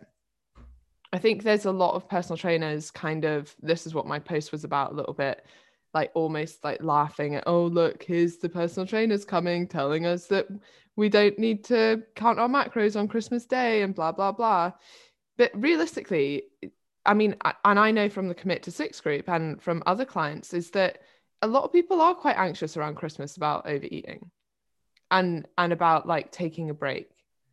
i 1.12 1.18
think 1.18 1.42
there's 1.42 1.66
a 1.66 1.70
lot 1.72 1.94
of 1.94 2.08
personal 2.08 2.36
trainers 2.36 2.90
kind 2.90 3.24
of 3.24 3.54
this 3.62 3.86
is 3.86 3.94
what 3.94 4.06
my 4.06 4.18
post 4.18 4.50
was 4.52 4.64
about 4.64 4.92
a 4.92 4.94
little 4.94 5.14
bit 5.14 5.46
like 5.92 6.10
almost 6.14 6.64
like 6.64 6.82
laughing 6.82 7.36
at 7.36 7.44
oh 7.46 7.66
look 7.66 8.02
here's 8.02 8.38
the 8.38 8.48
personal 8.48 8.86
trainers 8.86 9.24
coming 9.24 9.66
telling 9.68 10.06
us 10.06 10.26
that 10.26 10.48
we 10.96 11.08
don't 11.08 11.38
need 11.38 11.64
to 11.64 12.02
count 12.14 12.38
our 12.38 12.48
macros 12.48 12.98
on 12.98 13.08
christmas 13.08 13.46
day 13.46 13.82
and 13.82 13.94
blah 13.94 14.12
blah 14.12 14.32
blah 14.32 14.72
but 15.36 15.50
realistically 15.54 16.44
I 17.06 17.14
mean, 17.14 17.36
and 17.64 17.78
I 17.78 17.90
know 17.90 18.08
from 18.08 18.28
the 18.28 18.34
commit 18.34 18.62
to 18.62 18.70
six 18.70 19.00
group 19.00 19.28
and 19.28 19.62
from 19.62 19.82
other 19.86 20.06
clients 20.06 20.54
is 20.54 20.70
that 20.70 21.00
a 21.42 21.46
lot 21.46 21.64
of 21.64 21.72
people 21.72 22.00
are 22.00 22.14
quite 22.14 22.38
anxious 22.38 22.76
around 22.76 22.94
Christmas 22.94 23.36
about 23.36 23.66
overeating 23.66 24.30
and 25.10 25.46
and 25.58 25.72
about 25.72 26.06
like 26.08 26.32
taking 26.32 26.70
a 26.70 26.74
break 26.74 27.10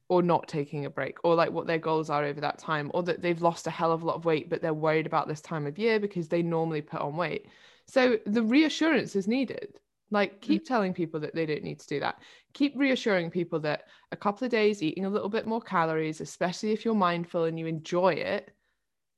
or 0.08 0.24
not 0.24 0.48
taking 0.48 0.86
a 0.86 0.90
break 0.90 1.18
or 1.26 1.36
like 1.36 1.52
what 1.52 1.68
their 1.68 1.78
goals 1.78 2.10
are 2.10 2.24
over 2.24 2.40
that 2.40 2.58
time 2.58 2.90
or 2.94 3.04
that 3.04 3.22
they've 3.22 3.42
lost 3.42 3.68
a 3.68 3.72
hell 3.72 3.92
of 3.92 4.04
a 4.04 4.06
lot 4.06 4.16
of 4.16 4.26
weight 4.26 4.50
but 4.50 4.62
they're 4.62 4.74
worried 4.74 5.06
about 5.06 5.28
this 5.28 5.42
time 5.42 5.68
of 5.68 5.78
year 5.78 6.00
because 6.00 6.30
they 6.30 6.42
normally 6.42 6.82
put 6.82 7.02
on 7.02 7.18
weight. 7.18 7.48
So 7.86 8.18
the 8.26 8.44
reassurance 8.44 9.18
is 9.18 9.28
needed. 9.28 9.81
Like 10.12 10.42
keep 10.42 10.66
telling 10.66 10.94
people 10.94 11.22
that 11.22 11.34
they 11.34 11.46
don't 11.46 11.64
need 11.64 11.80
to 11.80 11.88
do 11.88 12.00
that. 12.02 12.22
Keep 12.54 12.74
reassuring 12.78 13.32
people 13.32 13.60
that 13.62 13.88
a 14.12 14.18
couple 14.18 14.44
of 14.46 14.52
days 14.52 14.84
eating 14.84 15.06
a 15.06 15.10
little 15.10 15.30
bit 15.30 15.48
more 15.48 15.62
calories, 15.62 16.20
especially 16.20 16.72
if 16.74 16.84
you're 16.84 16.94
mindful 16.94 17.46
and 17.46 17.58
you 17.58 17.66
enjoy 17.66 18.14
it, 18.14 18.54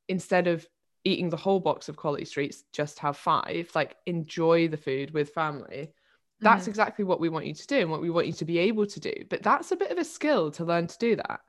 instead 0.08 0.48
of 0.48 0.68
eating 1.04 1.30
the 1.30 1.38
whole 1.38 1.60
box 1.60 1.90
of 1.90 1.98
quality 1.98 2.26
streets, 2.26 2.64
just 2.72 3.00
have 3.00 3.18
five, 3.18 3.72
like 3.74 3.98
enjoy 4.06 4.68
the 4.68 4.78
food 4.78 5.12
with 5.12 5.32
family. 5.34 5.92
That's 6.42 6.66
Mhm. 6.66 6.70
exactly 6.70 7.06
what 7.06 7.20
we 7.20 7.30
want 7.30 7.48
you 7.48 7.54
to 7.56 7.68
do 7.68 7.80
and 7.80 7.90
what 7.92 8.02
we 8.02 8.10
want 8.12 8.28
you 8.28 8.34
to 8.34 8.46
be 8.46 8.60
able 8.60 8.86
to 8.86 9.00
do. 9.00 9.14
But 9.30 9.42
that's 9.44 9.72
a 9.72 9.76
bit 9.76 9.92
of 9.92 9.98
a 9.98 10.04
skill 10.06 10.52
to 10.52 10.64
learn 10.64 10.88
to 10.88 10.98
do 11.00 11.16
that, 11.16 11.42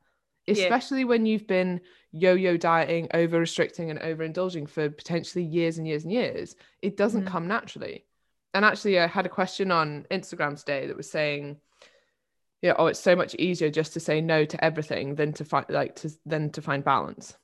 Yeah. 0.47 0.55
especially 0.55 1.05
when 1.05 1.27
you've 1.27 1.47
been 1.47 1.83
yo 2.13 2.33
yo 2.35 2.57
dieting, 2.57 3.09
over 3.13 3.39
restricting, 3.41 3.91
and 3.91 3.99
over 3.99 4.23
indulging 4.23 4.67
for 4.67 4.89
potentially 4.89 5.45
years 5.45 5.77
and 5.79 5.87
years 5.87 6.05
and 6.05 6.13
years. 6.13 6.57
It 6.81 6.97
doesn't 6.97 7.25
Mhm. 7.25 7.27
come 7.27 7.47
naturally. 7.47 8.07
And 8.55 8.65
actually, 8.65 9.01
I 9.01 9.07
had 9.09 9.27
a 9.27 9.31
question 9.31 9.71
on 9.71 10.07
Instagram 10.11 10.57
today 10.57 10.87
that 10.87 10.97
was 10.97 11.11
saying, 11.11 11.59
yeah, 12.63 12.75
oh, 12.79 12.87
it's 12.87 13.01
so 13.01 13.15
much 13.15 13.35
easier 13.35 13.69
just 13.69 13.93
to 13.93 14.01
say 14.01 14.21
no 14.21 14.47
to 14.47 14.65
everything 14.65 15.17
than 15.17 15.35
to 15.35 15.45
find 15.45 15.67
like 15.69 15.97
to 15.97 16.11
than 16.25 16.51
to 16.53 16.63
find 16.63 16.83
balance. 16.83 17.37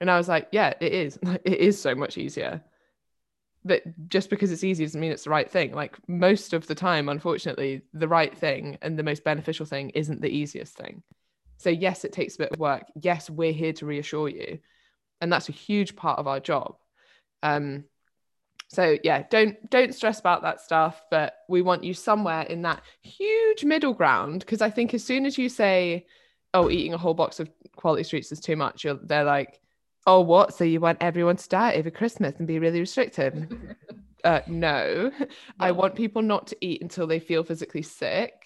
And 0.00 0.10
I 0.10 0.16
was 0.16 0.28
like, 0.28 0.48
yeah, 0.52 0.72
it 0.80 0.92
is. 0.92 1.18
It 1.44 1.58
is 1.58 1.80
so 1.80 1.94
much 1.94 2.16
easier. 2.16 2.62
But 3.64 3.82
just 4.08 4.30
because 4.30 4.52
it's 4.52 4.64
easy 4.64 4.84
doesn't 4.84 5.00
mean 5.00 5.12
it's 5.12 5.24
the 5.24 5.30
right 5.30 5.50
thing. 5.50 5.72
Like 5.72 5.96
most 6.08 6.52
of 6.52 6.66
the 6.66 6.74
time, 6.74 7.08
unfortunately, 7.08 7.82
the 7.92 8.08
right 8.08 8.36
thing 8.36 8.78
and 8.80 8.98
the 8.98 9.02
most 9.02 9.24
beneficial 9.24 9.66
thing 9.66 9.90
isn't 9.90 10.20
the 10.20 10.28
easiest 10.28 10.76
thing. 10.76 11.02
So 11.56 11.70
yes, 11.70 12.04
it 12.04 12.12
takes 12.12 12.34
a 12.34 12.38
bit 12.38 12.52
of 12.52 12.58
work. 12.58 12.84
Yes, 13.00 13.30
we're 13.30 13.52
here 13.52 13.72
to 13.74 13.86
reassure 13.86 14.28
you. 14.28 14.58
And 15.20 15.32
that's 15.32 15.48
a 15.48 15.52
huge 15.52 15.96
part 15.96 16.18
of 16.18 16.26
our 16.26 16.40
job. 16.40 16.76
Um, 17.42 17.84
so 18.74 18.98
yeah, 19.04 19.24
don't 19.30 19.70
don't 19.70 19.94
stress 19.94 20.20
about 20.20 20.42
that 20.42 20.60
stuff, 20.60 21.02
but 21.10 21.34
we 21.48 21.62
want 21.62 21.84
you 21.84 21.94
somewhere 21.94 22.42
in 22.42 22.62
that 22.62 22.82
huge 23.02 23.64
middle 23.64 23.94
ground 23.94 24.40
because 24.40 24.60
I 24.60 24.70
think 24.70 24.94
as 24.94 25.04
soon 25.04 25.26
as 25.26 25.38
you 25.38 25.48
say 25.48 26.06
oh, 26.54 26.70
eating 26.70 26.94
a 26.94 26.98
whole 26.98 27.14
box 27.14 27.40
of 27.40 27.50
quality 27.76 28.04
streets 28.04 28.32
is 28.32 28.40
too 28.40 28.56
much, 28.56 28.84
you're, 28.84 28.94
they're 28.94 29.24
like, 29.24 29.60
oh, 30.06 30.20
what? 30.20 30.54
So 30.54 30.64
you 30.64 30.80
want 30.80 30.98
everyone 31.00 31.36
to 31.36 31.48
diet 31.48 31.76
over 31.76 31.90
Christmas 31.90 32.36
and 32.38 32.46
be 32.46 32.58
really 32.58 32.80
restrictive?" 32.80 33.52
uh, 34.24 34.40
no, 34.46 35.10
I 35.60 35.72
want 35.72 35.96
people 35.96 36.22
not 36.22 36.46
to 36.48 36.56
eat 36.60 36.80
until 36.80 37.06
they 37.06 37.18
feel 37.18 37.44
physically 37.44 37.82
sick. 37.82 38.43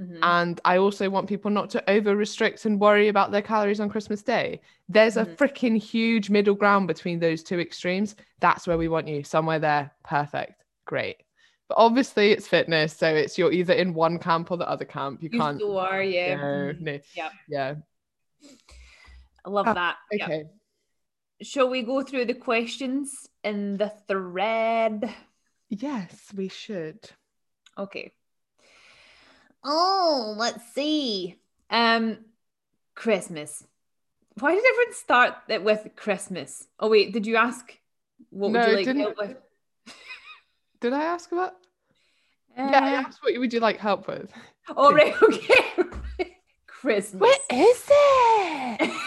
Mhm. 0.00 0.18
And 0.22 0.60
I 0.64 0.78
also 0.78 1.10
want 1.10 1.28
people 1.28 1.50
not 1.50 1.68
to 1.70 1.90
over 1.90 2.16
restrict 2.16 2.64
and 2.64 2.80
worry 2.80 3.08
about 3.08 3.32
their 3.32 3.42
calories 3.42 3.80
on 3.80 3.90
Christmas 3.90 4.22
Day. 4.22 4.60
There's 4.88 5.16
a 5.18 5.26
Mhm. 5.26 5.36
freaking 5.36 5.76
huge 5.76 6.30
middle 6.30 6.54
ground 6.54 6.88
between 6.88 7.18
those 7.20 7.42
two 7.42 7.60
extremes. 7.60 8.16
That's 8.40 8.66
where 8.66 8.78
we 8.78 8.88
want 8.88 9.08
you, 9.08 9.22
somewhere 9.24 9.58
there. 9.58 9.90
Perfect. 10.04 10.64
Great. 10.86 11.22
But 11.68 11.76
obviously, 11.78 12.32
it's 12.32 12.48
fitness. 12.48 12.96
So 12.96 13.14
it's 13.14 13.36
you're 13.38 13.52
either 13.52 13.74
in 13.74 13.92
one 13.94 14.18
camp 14.18 14.50
or 14.50 14.56
the 14.56 14.68
other 14.68 14.84
camp. 14.86 15.22
You, 15.22 15.28
You 15.32 15.38
can't. 15.38 15.56
still 15.58 15.78
are, 15.78 16.02
yeah. 16.02 16.36
No, 16.36 16.42
Mhm. 16.72 16.80
no. 16.80 16.98
Yep. 17.14 17.32
Yeah. 17.48 17.74
I 19.44 19.50
love 19.50 19.68
Ah, 19.68 19.74
that. 19.74 19.96
Yep. 20.12 20.28
Okay. 20.28 20.44
Shall 21.42 21.68
we 21.70 21.82
go 21.82 22.02
through 22.02 22.24
the 22.26 22.34
questions 22.34 23.28
in 23.44 23.76
the 23.76 23.90
thread? 24.08 25.14
Yes, 25.68 26.32
we 26.34 26.48
should. 26.48 26.98
Okay. 27.78 28.12
Oh, 29.64 30.34
let's 30.36 30.72
see. 30.74 31.36
Um, 31.70 32.18
Christmas. 32.94 33.64
Why 34.38 34.54
did 34.54 34.64
everyone 34.64 34.94
start 34.94 35.34
it 35.48 35.62
with 35.62 35.88
Christmas? 35.96 36.66
Oh 36.78 36.88
wait, 36.88 37.12
did 37.12 37.26
you 37.26 37.36
ask 37.36 37.76
what 38.30 38.52
No, 38.52 38.60
would 38.60 38.68
you 38.68 38.74
like 38.76 38.84
didn't- 38.84 39.02
help 39.02 39.18
with? 39.18 39.36
Did 40.80 40.94
I 40.94 41.02
ask 41.02 41.30
about? 41.30 41.52
yeah, 42.56 42.80
I 42.82 42.94
Uh, 42.96 43.00
asked 43.02 43.22
what 43.22 43.38
would 43.38 43.52
you 43.52 43.60
like 43.60 43.76
help 43.78 44.08
with? 44.08 44.32
oh 44.76 44.92
right, 44.94 45.14
okay. 45.22 46.36
Christmas. 46.66 47.36
is 47.52 47.84
it? 47.90 48.90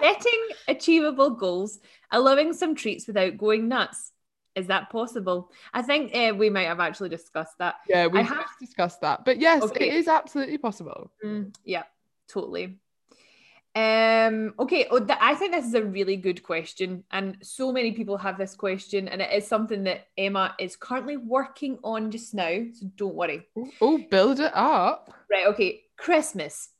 Setting 0.00 0.46
achievable 0.68 1.30
goals, 1.30 1.78
allowing 2.10 2.52
some 2.52 2.74
treats 2.74 3.06
without 3.06 3.36
going 3.38 3.68
nuts. 3.68 4.12
Is 4.56 4.66
that 4.68 4.88
possible? 4.90 5.50
I 5.74 5.82
think 5.82 6.16
uh, 6.16 6.32
we 6.34 6.48
might 6.48 6.64
have 6.66 6.80
actually 6.80 7.10
discussed 7.10 7.58
that. 7.58 7.74
Yeah, 7.88 8.06
we 8.06 8.18
have 8.20 8.28
have- 8.38 8.46
discussed 8.58 9.02
that. 9.02 9.24
But 9.24 9.38
yes, 9.38 9.62
Okay. 9.62 9.88
it 9.88 9.94
is 9.94 10.08
absolutely 10.08 10.56
possible. 10.58 11.10
Mm, 11.22 11.54
yeah, 11.64 11.82
totally. 12.26 12.78
Um, 13.74 14.54
okay, 14.58 14.86
oh, 14.90 14.98
th- 14.98 15.18
I 15.20 15.34
think 15.34 15.52
this 15.52 15.66
is 15.66 15.74
a 15.74 15.84
really 15.84 16.16
good 16.16 16.42
question, 16.42 17.04
and 17.10 17.36
so 17.42 17.70
many 17.70 17.92
people 17.92 18.16
have 18.16 18.38
this 18.38 18.54
question, 18.54 19.06
and 19.06 19.20
it 19.20 19.30
is 19.30 19.46
something 19.46 19.84
that 19.84 20.06
Emma 20.16 20.54
is 20.58 20.76
currently 20.76 21.18
working 21.18 21.78
on 21.84 22.10
just 22.10 22.32
now. 22.32 22.64
So 22.72 22.86
don't 22.96 23.14
worry. 23.14 23.46
Oh, 23.82 23.98
build 24.10 24.40
it 24.40 24.52
up. 24.54 25.12
Right, 25.30 25.46
okay. 25.48 25.82
Christmas. 25.98 26.70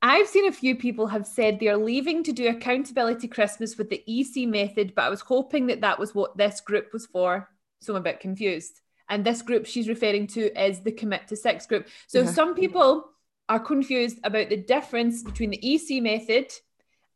I've 0.00 0.28
seen 0.28 0.46
a 0.46 0.52
few 0.52 0.74
people 0.76 1.06
have 1.06 1.26
said 1.26 1.58
they 1.60 1.68
are 1.68 1.76
leaving 1.76 2.24
to 2.24 2.32
do 2.32 2.48
accountability 2.48 3.28
Christmas 3.28 3.78
with 3.78 3.88
the 3.90 4.02
EC 4.06 4.48
method, 4.48 4.94
but 4.94 5.04
I 5.04 5.10
was 5.10 5.20
hoping 5.20 5.66
that 5.68 5.80
that 5.82 5.98
was 5.98 6.14
what 6.14 6.36
this 6.36 6.60
group 6.60 6.92
was 6.92 7.06
for. 7.06 7.48
So 7.80 7.94
I'm 7.94 8.00
a 8.00 8.02
bit 8.02 8.20
confused. 8.20 8.80
And 9.08 9.24
this 9.24 9.42
group 9.42 9.66
she's 9.66 9.88
referring 9.88 10.26
to 10.28 10.60
is 10.60 10.80
the 10.80 10.92
commit 10.92 11.28
to 11.28 11.36
six 11.36 11.66
group. 11.66 11.86
So 12.06 12.20
Yeah. 12.20 12.30
some 12.30 12.54
people 12.54 13.10
are 13.48 13.60
confused 13.60 14.18
about 14.24 14.48
the 14.48 14.56
difference 14.56 15.22
between 15.22 15.50
the 15.50 15.74
EC 15.74 16.00
method 16.00 16.52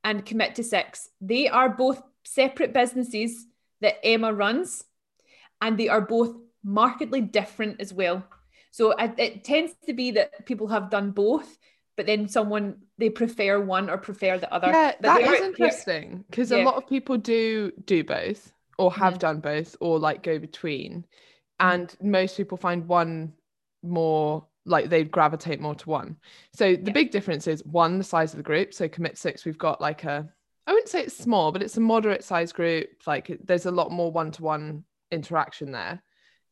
and 0.05 0.27
commit 0.27 0.55
to 0.57 0.63
six. 0.63 1.09
They 1.21 1.49
are 1.49 1.69
both 1.69 2.03
separate 2.25 2.73
businesses 2.73 3.47
that 3.81 4.05
Emma 4.05 4.33
runs, 4.33 4.85
and 5.61 5.79
they 5.79 5.89
are 5.89 6.01
both 6.01 6.37
markedly 6.63 7.21
different 7.21 7.81
as 7.81 7.93
well. 7.93 8.25
So 8.71 8.91
it, 8.93 9.15
it 9.19 9.45
tends 9.45 9.73
to 9.87 9.95
be 9.95 10.11
that 10.13 10.45
people 10.47 10.69
have 10.69 10.91
done 10.91 11.13
both, 11.13 11.57
but 11.97 12.07
then 12.07 12.29
someone 12.29 12.77
they 12.99 13.11
prefer 13.11 13.61
one 13.61 13.91
or 13.91 13.99
prefer 13.99 14.39
the 14.39 14.53
other. 14.53 14.69
Yeah, 14.69 14.93
that 15.01 15.21
is 15.23 15.41
interesting 15.41 16.25
because 16.31 16.51
yeah. 16.51 16.63
a 16.63 16.65
lot 16.65 16.77
of 16.77 16.87
people 16.89 17.17
do 17.17 17.73
do 17.85 18.05
both 18.05 18.53
or 18.79 18.93
have 18.93 19.15
Mhm. 19.15 19.19
done 19.19 19.41
both 19.41 19.77
or 19.81 19.99
like 19.99 20.23
go 20.23 20.39
between. 20.39 21.05
Mm-hmm. 21.61 21.71
And 21.73 21.97
most 22.03 22.37
people 22.37 22.59
find 22.59 22.87
one 22.87 23.33
more 23.83 24.47
like 24.67 24.91
they 24.91 25.05
gravitate 25.05 25.61
more 25.61 25.75
to 25.77 25.89
one. 25.89 26.17
So 26.53 26.75
the 26.77 26.87
Yeah. 26.87 26.93
big 26.93 27.11
difference 27.13 27.47
is 27.47 27.65
one, 27.65 27.99
the 27.99 28.05
size 28.05 28.33
of 28.33 28.37
the 28.37 28.43
group. 28.43 28.75
So 28.75 28.89
commit 28.89 29.17
six, 29.17 29.45
we've 29.45 29.59
got 29.59 29.81
like 29.81 30.05
a 30.05 30.29
I 30.69 30.73
wouldn't 30.73 30.89
say 30.89 31.03
it's 31.03 31.17
small, 31.17 31.53
but 31.53 31.63
it's 31.63 31.77
a 31.77 31.81
moderate 31.81 32.25
size 32.25 32.53
group. 32.53 32.89
Like 33.07 33.39
there's 33.45 33.67
a 33.67 33.71
lot 33.71 33.93
more 33.93 34.11
one-to-one 34.11 34.83
interaction 35.13 35.71
there. 35.71 36.03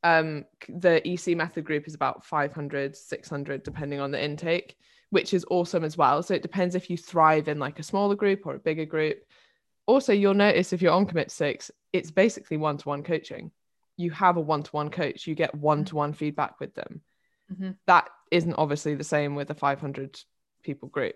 Um, 0.04 0.44
the 0.68 1.02
EC 1.04 1.34
method 1.34 1.64
group 1.64 1.88
is 1.88 1.94
about 1.96 2.24
500, 2.24 2.94
600, 2.94 3.64
depending 3.64 3.98
on 3.98 4.12
the 4.12 4.22
intake, 4.22 4.76
which 5.14 5.32
is 5.32 5.46
awesome 5.48 5.84
as 5.84 5.96
well. 5.96 6.24
So 6.24 6.34
it 6.34 6.42
depends 6.42 6.74
if 6.74 6.90
you 6.90 6.96
thrive 6.96 7.46
in 7.46 7.60
like 7.60 7.78
a 7.78 7.84
smaller 7.84 8.16
group 8.16 8.46
or 8.46 8.56
a 8.56 8.58
bigger 8.58 8.84
group. 8.84 9.22
Also, 9.86 10.12
you'll 10.12 10.34
notice 10.34 10.72
if 10.72 10.82
you're 10.82 10.92
on 10.92 11.06
commit 11.06 11.30
six, 11.30 11.70
it's 11.92 12.10
basically 12.10 12.56
one-to-one 12.56 13.04
coaching. 13.04 13.52
You 13.96 14.10
have 14.10 14.36
a 14.36 14.40
one-to-one 14.40 14.90
coach, 14.90 15.28
you 15.28 15.36
get 15.36 15.54
one-to-one 15.54 16.14
feedback 16.14 16.58
with 16.58 16.74
them. 16.74 17.00
Mhm. 17.52 17.76
That 17.86 18.08
isn't 18.32 18.54
obviously 18.54 18.96
the 18.96 19.04
same 19.04 19.36
with 19.36 19.50
a 19.50 19.54
500 19.54 20.18
people 20.64 20.88
group. 20.88 21.14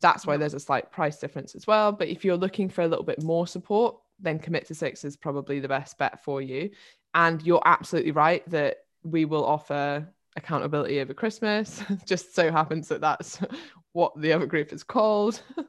That's 0.00 0.26
why 0.26 0.38
there's 0.38 0.54
a 0.54 0.58
slight 0.58 0.90
price 0.90 1.20
difference 1.20 1.54
as 1.54 1.68
well. 1.68 1.92
But 1.92 2.08
if 2.08 2.24
you're 2.24 2.36
looking 2.36 2.68
for 2.68 2.82
a 2.82 2.88
little 2.88 3.04
bit 3.04 3.22
more 3.22 3.46
support, 3.46 3.96
then 4.18 4.40
commit 4.40 4.66
to 4.66 4.74
six 4.74 5.04
is 5.04 5.16
probably 5.16 5.60
the 5.60 5.68
best 5.68 5.98
bet 5.98 6.24
for 6.24 6.42
you. 6.42 6.70
And 7.14 7.40
you're 7.42 7.62
absolutely 7.64 8.10
right 8.10 8.42
that 8.50 8.78
we 9.04 9.24
will 9.24 9.44
offer 9.44 10.12
accountability 10.36 11.00
over 11.00 11.14
Christmas. 11.14 11.82
Just 12.06 12.34
so 12.34 12.50
happens 12.50 12.88
that 12.88 13.00
that's 13.00 13.40
what 13.92 14.12
the 14.20 14.32
other 14.32 14.46
group 14.46 14.72
is 14.72 14.82
called. 14.84 15.42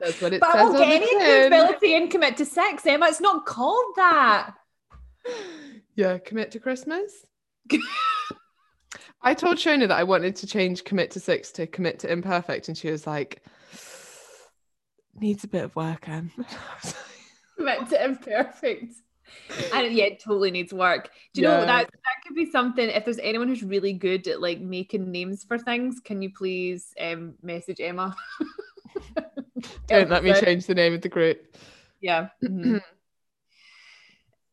That's 0.00 0.20
what 0.20 0.32
it 0.34 0.40
but 0.40 0.50
I 0.50 0.52
says 0.52 0.62
won't 0.62 0.76
on 0.76 0.82
get 0.82 0.88
the 0.88 0.94
any 0.94 1.06
tin. 1.06 1.52
accountability 1.52 1.96
and 1.96 2.10
commit 2.10 2.36
to 2.36 2.44
sex, 2.44 2.84
Emma. 2.86 3.06
It's 3.06 3.20
not 3.20 3.46
called 3.46 3.94
that. 3.96 4.54
Yeah, 5.96 6.18
commit 6.18 6.50
to 6.50 6.60
Christmas. 6.60 7.24
I 9.22 9.32
told 9.32 9.56
Shona 9.56 9.88
that 9.88 9.98
I 9.98 10.04
wanted 10.04 10.36
to 10.36 10.46
change 10.46 10.84
commit 10.84 11.10
to 11.12 11.20
six 11.20 11.50
to 11.52 11.66
commit 11.66 12.00
to 12.00 12.12
imperfect, 12.12 12.68
and 12.68 12.76
she 12.76 12.90
was 12.90 13.06
like, 13.06 13.42
needs 15.18 15.42
a 15.42 15.48
bit 15.48 15.64
of 15.64 15.74
work, 15.74 16.06
Em. 16.06 16.30
commit 17.56 17.88
to 17.88 18.04
imperfect. 18.04 18.92
And 19.72 19.92
yeah, 19.92 20.04
it 20.04 20.20
totally 20.22 20.50
needs 20.50 20.72
work. 20.72 21.10
Do 21.34 21.40
you 21.40 21.46
know 21.46 21.60
that 21.60 21.86
that 21.90 22.22
could 22.26 22.34
be 22.34 22.50
something? 22.50 22.88
If 22.88 23.04
there's 23.04 23.18
anyone 23.18 23.48
who's 23.48 23.62
really 23.62 23.92
good 23.92 24.26
at 24.28 24.40
like 24.40 24.60
making 24.60 25.10
names 25.10 25.44
for 25.44 25.58
things, 25.58 26.00
can 26.04 26.22
you 26.22 26.30
please 26.32 26.92
um 27.00 27.34
message 27.42 27.80
Emma? 27.80 28.14
Don't 29.86 30.10
let 30.10 30.22
me 30.22 30.30
Help 30.30 30.36
us 30.36 30.42
out. 30.42 30.44
change 30.46 30.66
the 30.66 30.74
name 30.74 30.94
of 30.94 31.02
the 31.02 31.08
group. 31.08 31.56
Yeah. 32.00 32.28
mhm. 32.42 32.80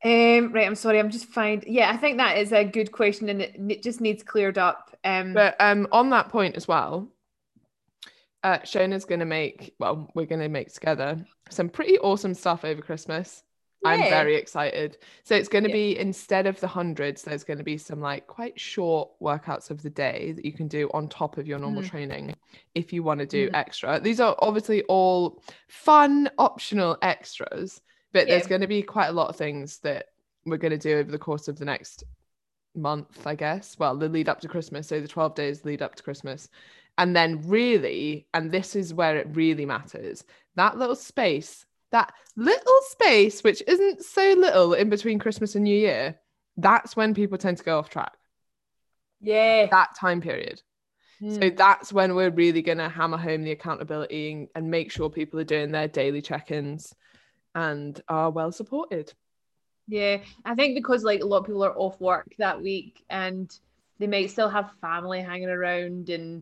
um. 0.06 0.54
Right. 0.54 0.68
I'm 0.68 0.76
sorry. 0.76 1.00
I'm 1.00 1.10
just 1.12 1.26
fine. 1.26 1.64
Yeah, 1.66 1.92
I 1.92 1.98
think 1.98 2.18
that 2.18 2.38
is 2.38 2.52
a 2.52 2.64
good 2.64 2.92
question, 2.92 3.30
and 3.30 3.42
it, 3.42 3.56
it 3.70 3.84
just 3.84 4.02
needs 4.02 4.24
cleared 4.24 4.58
up. 4.58 4.96
Um. 5.04 5.34
But 5.34 5.56
um, 5.60 5.88
on 5.92 6.10
that 6.12 6.30
point 6.30 6.56
as 6.56 6.68
well, 6.68 7.10
uh, 8.44 8.60
Shona's 8.60 9.06
going 9.06 9.20
to 9.20 9.26
make, 9.26 9.74
well, 9.80 10.10
we're 10.16 10.26
going 10.26 10.42
to 10.42 10.50
make 10.50 10.74
together 10.74 11.26
some 11.50 11.70
pretty 11.70 11.98
awesome 12.00 12.34
stuff 12.34 12.66
over 12.66 12.82
Christmas. 12.82 13.44
I'm 13.86 14.02
very 14.04 14.36
excited. 14.36 14.98
So 15.24 15.36
it's 15.36 15.50
going 15.50 15.64
to 15.64 15.70
Yeah. 15.70 15.74
be 15.74 15.98
instead 16.00 16.48
of 16.48 16.60
the 16.60 16.68
hundreds, 16.68 17.24
there's 17.24 17.44
going 17.44 17.58
to 17.58 17.64
be 17.64 17.78
some 17.78 18.02
like 18.02 18.28
quite 18.28 18.60
short 18.60 19.10
workouts 19.22 19.70
of 19.70 19.82
the 19.82 19.90
day 19.90 20.32
that 20.34 20.46
you 20.46 20.54
can 20.54 20.68
do 20.68 20.90
on 20.94 21.08
top 21.10 21.38
of 21.38 21.48
your 21.48 21.60
normal 21.60 21.82
Mhm. 21.82 21.90
training 21.90 22.36
if 22.76 22.94
you 22.94 23.04
want 23.04 23.20
to 23.20 23.26
do 23.26 23.50
Mhm. 23.50 23.56
extra. 23.56 24.00
These 24.00 24.20
are 24.20 24.36
obviously 24.40 24.84
all 24.84 25.42
fun, 25.68 26.30
optional 26.38 26.98
extras, 27.02 27.82
but 28.12 28.28
there's 28.28 28.48
going 28.48 28.62
to 28.62 28.68
be 28.68 28.82
quite 28.82 29.08
a 29.08 29.14
lot 29.14 29.30
of 29.30 29.36
things 29.36 29.80
that 29.80 30.08
we're 30.46 30.58
going 30.58 30.72
to 30.72 30.78
do 30.78 30.98
over 30.98 31.12
the 31.12 31.18
course 31.18 31.48
of 31.48 31.58
the 31.58 31.66
next 31.66 32.04
month, 32.76 33.26
I 33.26 33.36
guess. 33.36 33.78
Well, 33.80 33.96
the 33.96 34.10
lead 34.10 34.30
up 34.30 34.42
to 34.42 34.48
Christmas, 34.48 34.88
so 34.88 35.00
the 35.00 35.08
12 35.08 35.36
days 35.36 35.64
lead 35.66 35.82
up 35.82 35.96
to 35.96 36.04
Christmas. 36.04 36.50
And 36.98 37.16
then, 37.16 37.42
really, 37.48 38.28
and 38.34 38.52
this 38.52 38.76
is 38.76 38.94
where 38.94 39.18
it 39.18 39.28
really 39.32 39.66
matters 39.66 40.24
that 40.56 40.78
little 40.78 40.96
space, 40.96 41.66
that 41.94 42.14
little 42.36 42.80
space, 42.90 43.42
which 43.44 43.64
isn't 43.66 44.04
so 44.04 44.34
little 44.38 44.74
in 44.74 44.90
between 44.90 45.18
Christmas 45.20 45.56
and 45.56 45.64
New 45.64 45.78
Year, 45.78 46.20
that's 46.58 46.96
when 46.96 47.14
people 47.14 47.38
tend 47.38 47.58
to 47.60 47.64
go 47.64 47.80
off 47.80 47.90
track. 47.90 48.14
yeah. 49.22 49.68
That 49.72 49.96
time 49.98 50.20
period. 50.22 50.62
So 51.22 51.40
Mm. 51.40 51.56
that's 51.56 51.94
when 51.94 52.16
we're 52.16 52.32
really 52.32 52.62
going 52.62 52.80
to 52.80 52.90
hammer 52.90 53.16
home 53.18 53.44
the 53.44 53.52
accountability 53.52 54.34
and, 54.34 54.48
and 54.56 54.70
make 54.70 54.92
sure 54.92 55.10
people 55.10 55.40
are 55.40 55.46
doing 55.46 55.72
their 55.72 55.88
daily 55.88 56.22
check 56.22 56.52
ins 56.52 56.94
and 57.56 58.02
are 58.10 58.30
well 58.30 58.52
supported. 58.52 59.14
Yeah, 59.88 60.18
I 60.44 60.56
think 60.56 60.76
because 60.76 61.04
like 61.06 61.22
a 61.22 61.26
lot 61.26 61.38
of 61.38 61.46
people 61.46 61.64
are 61.64 61.78
off 61.78 62.02
work 62.02 62.28
that 62.40 62.62
week 62.62 63.06
and 63.10 63.50
they 64.00 64.08
might 64.08 64.32
still 64.32 64.50
have 64.50 64.72
family 64.82 65.22
hanging 65.22 65.48
around 65.50 66.10
and 66.10 66.42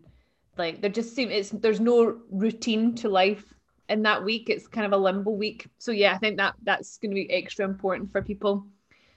like 0.58 0.82
there 0.82 0.90
just 0.90 1.16
seem 1.16 1.30
it's 1.30 1.50
there's 1.50 1.80
no 1.80 2.20
routine 2.32 2.96
to 2.96 3.10
life 3.10 3.44
in 3.92 4.04
that 4.04 4.24
week. 4.24 4.50
It's 4.50 4.68
kind 4.68 4.86
of 4.86 4.94
a 4.94 4.98
limbo 4.98 5.32
week. 5.32 5.68
So 5.78 5.92
yeah, 5.92 6.14
I 6.14 6.18
think 6.18 6.38
that 6.38 6.56
that's 6.64 6.98
going 6.98 7.12
to 7.12 7.16
be 7.16 7.32
extra 7.32 7.66
important 7.66 8.12
for 8.12 8.22
people. 8.22 8.66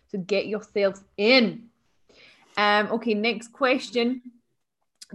So 0.08 0.18
get 0.18 0.46
yourselves 0.46 1.02
in. 1.16 1.68
Um 2.56 2.88
okay, 2.92 3.14
next 3.14 3.52
question. 3.52 4.22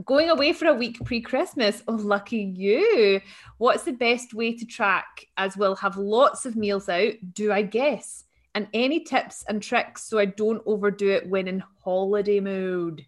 Going 0.05 0.29
away 0.29 0.53
for 0.53 0.67
a 0.67 0.73
week 0.73 1.03
pre 1.03 1.21
Christmas. 1.21 1.83
Oh, 1.87 1.93
lucky 1.93 2.41
you. 2.41 3.21
What's 3.57 3.83
the 3.83 3.91
best 3.91 4.33
way 4.33 4.55
to 4.55 4.65
track 4.65 5.25
as 5.37 5.57
we'll 5.57 5.75
have 5.75 5.97
lots 5.97 6.45
of 6.45 6.55
meals 6.55 6.89
out? 6.89 7.13
Do 7.33 7.51
I 7.51 7.63
guess? 7.63 8.25
And 8.55 8.67
any 8.73 9.01
tips 9.01 9.43
and 9.47 9.61
tricks 9.61 10.03
so 10.03 10.19
I 10.19 10.25
don't 10.25 10.61
overdo 10.65 11.09
it 11.09 11.29
when 11.29 11.47
in 11.47 11.63
holiday 11.83 12.39
mode? 12.39 13.05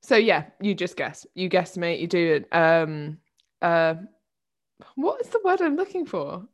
So 0.00 0.16
yeah, 0.16 0.46
you 0.60 0.74
just 0.74 0.96
guess. 0.96 1.26
You 1.34 1.48
guess 1.48 1.76
guesstimate. 1.76 2.00
You 2.00 2.06
do 2.06 2.34
it. 2.34 2.56
Um, 2.56 3.18
uh, 3.60 3.94
what 4.94 5.20
is 5.20 5.28
the 5.28 5.40
word 5.44 5.60
I'm 5.60 5.76
looking 5.76 6.06
for? 6.06 6.46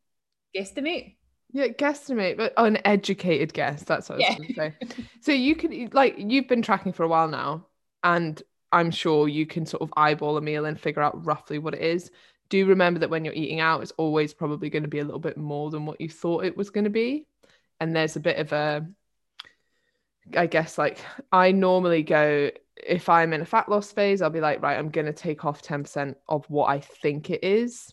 Guesstimate. 0.57 1.17
Yeah, 1.53 1.69
guesstimate, 1.69 2.37
but 2.37 2.53
oh, 2.57 2.65
an 2.67 2.79
educated 2.85 3.55
guess. 3.55 3.83
That's 3.83 4.09
what 4.09 4.17
I 4.17 4.19
was 4.19 4.29
Yeah. 4.29 4.37
going 4.37 4.49
to 4.49 4.55
say. 4.55 5.07
so 5.21 5.33
you 5.33 5.57
can 5.57 5.91
like 5.93 6.15
you've 6.19 6.49
been 6.49 6.63
tracking 6.63 6.93
for 6.93 7.05
a 7.05 7.09
while 7.09 7.29
now, 7.29 7.67
and 8.03 8.43
I'm 8.71 8.91
sure 8.91 9.29
you 9.29 9.47
can 9.47 9.65
sort 9.65 9.83
of 9.83 9.93
eyeball 9.97 10.37
a 10.37 10.41
meal 10.43 10.67
and 10.67 10.79
figure 10.79 11.03
out 11.03 11.25
roughly 11.25 11.59
what 11.59 11.75
it 11.75 11.81
is. 11.83 12.11
Do 12.51 12.65
remember 12.67 13.01
that 13.01 13.11
when 13.11 13.25
you're 13.25 13.35
eating 13.35 13.61
out, 13.61 13.83
it's 13.83 13.93
always 13.99 14.35
probably 14.35 14.71
going 14.71 14.83
to 14.83 14.89
be 14.89 15.01
a 15.01 15.05
little 15.05 15.21
bit 15.21 15.37
more 15.37 15.71
than 15.71 15.87
what 15.87 16.01
you 16.01 16.09
thought 16.09 16.45
it 16.45 16.57
was 16.57 16.71
going 16.71 16.85
to 16.85 16.91
be, 16.91 17.27
and 17.81 17.95
there's 17.95 18.17
a 18.17 18.21
bit 18.21 18.39
of 18.39 18.53
a, 18.53 18.87
I 20.37 20.47
guess 20.47 20.77
like 20.79 20.99
I 21.33 21.53
normally 21.53 22.03
go 22.03 22.51
if 22.77 23.09
I'm 23.09 23.33
in 23.33 23.41
a 23.41 23.47
fat 23.47 23.69
loss 23.69 23.91
phase, 23.93 24.23
I'll 24.23 24.31
be 24.31 24.41
like, 24.41 24.63
right, 24.63 24.79
I'm 24.79 24.91
going 24.91 25.07
to 25.07 25.13
take 25.13 25.45
off 25.45 25.63
10% 25.63 26.15
of 26.29 26.45
what 26.49 26.67
I 26.67 26.81
think 26.81 27.31
it 27.31 27.43
is, 27.43 27.93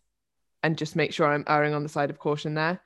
and 0.66 0.78
just 0.78 0.96
make 0.96 1.14
sure 1.14 1.28
I'm 1.28 1.46
erring 1.48 1.74
on 1.74 1.84
the 1.84 1.90
side 1.90 2.10
of 2.10 2.20
caution 2.20 2.56
there 2.56 2.82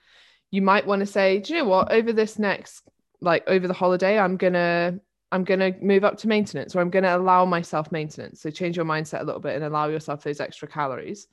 you 0.51 0.61
might 0.61 0.87
want 0.87 1.01
to 1.01 1.05
say, 1.05 1.39
do 1.39 1.53
you 1.53 1.59
know 1.59 1.69
what? 1.69 1.91
Over 1.91 2.11
this 2.11 2.39
next, 2.39 2.87
like 3.21 3.43
over 3.47 3.67
the 3.67 3.73
holiday, 3.73 4.17
I'm 4.17 4.37
gonna 4.37 4.99
I'm 5.31 5.43
gonna 5.43 5.73
move 5.81 6.03
up 6.03 6.17
to 6.19 6.27
maintenance, 6.27 6.75
or 6.75 6.81
I'm 6.81 6.89
gonna 6.89 7.15
allow 7.15 7.45
myself 7.45 7.91
maintenance. 7.91 8.41
So 8.41 8.49
change 8.49 8.75
your 8.75 8.85
mindset 8.85 9.21
a 9.21 9.25
little 9.25 9.41
bit 9.41 9.55
and 9.55 9.63
allow 9.63 9.87
yourself 9.87 10.23
those 10.23 10.39
extra 10.39 10.67
calories. 10.67 11.27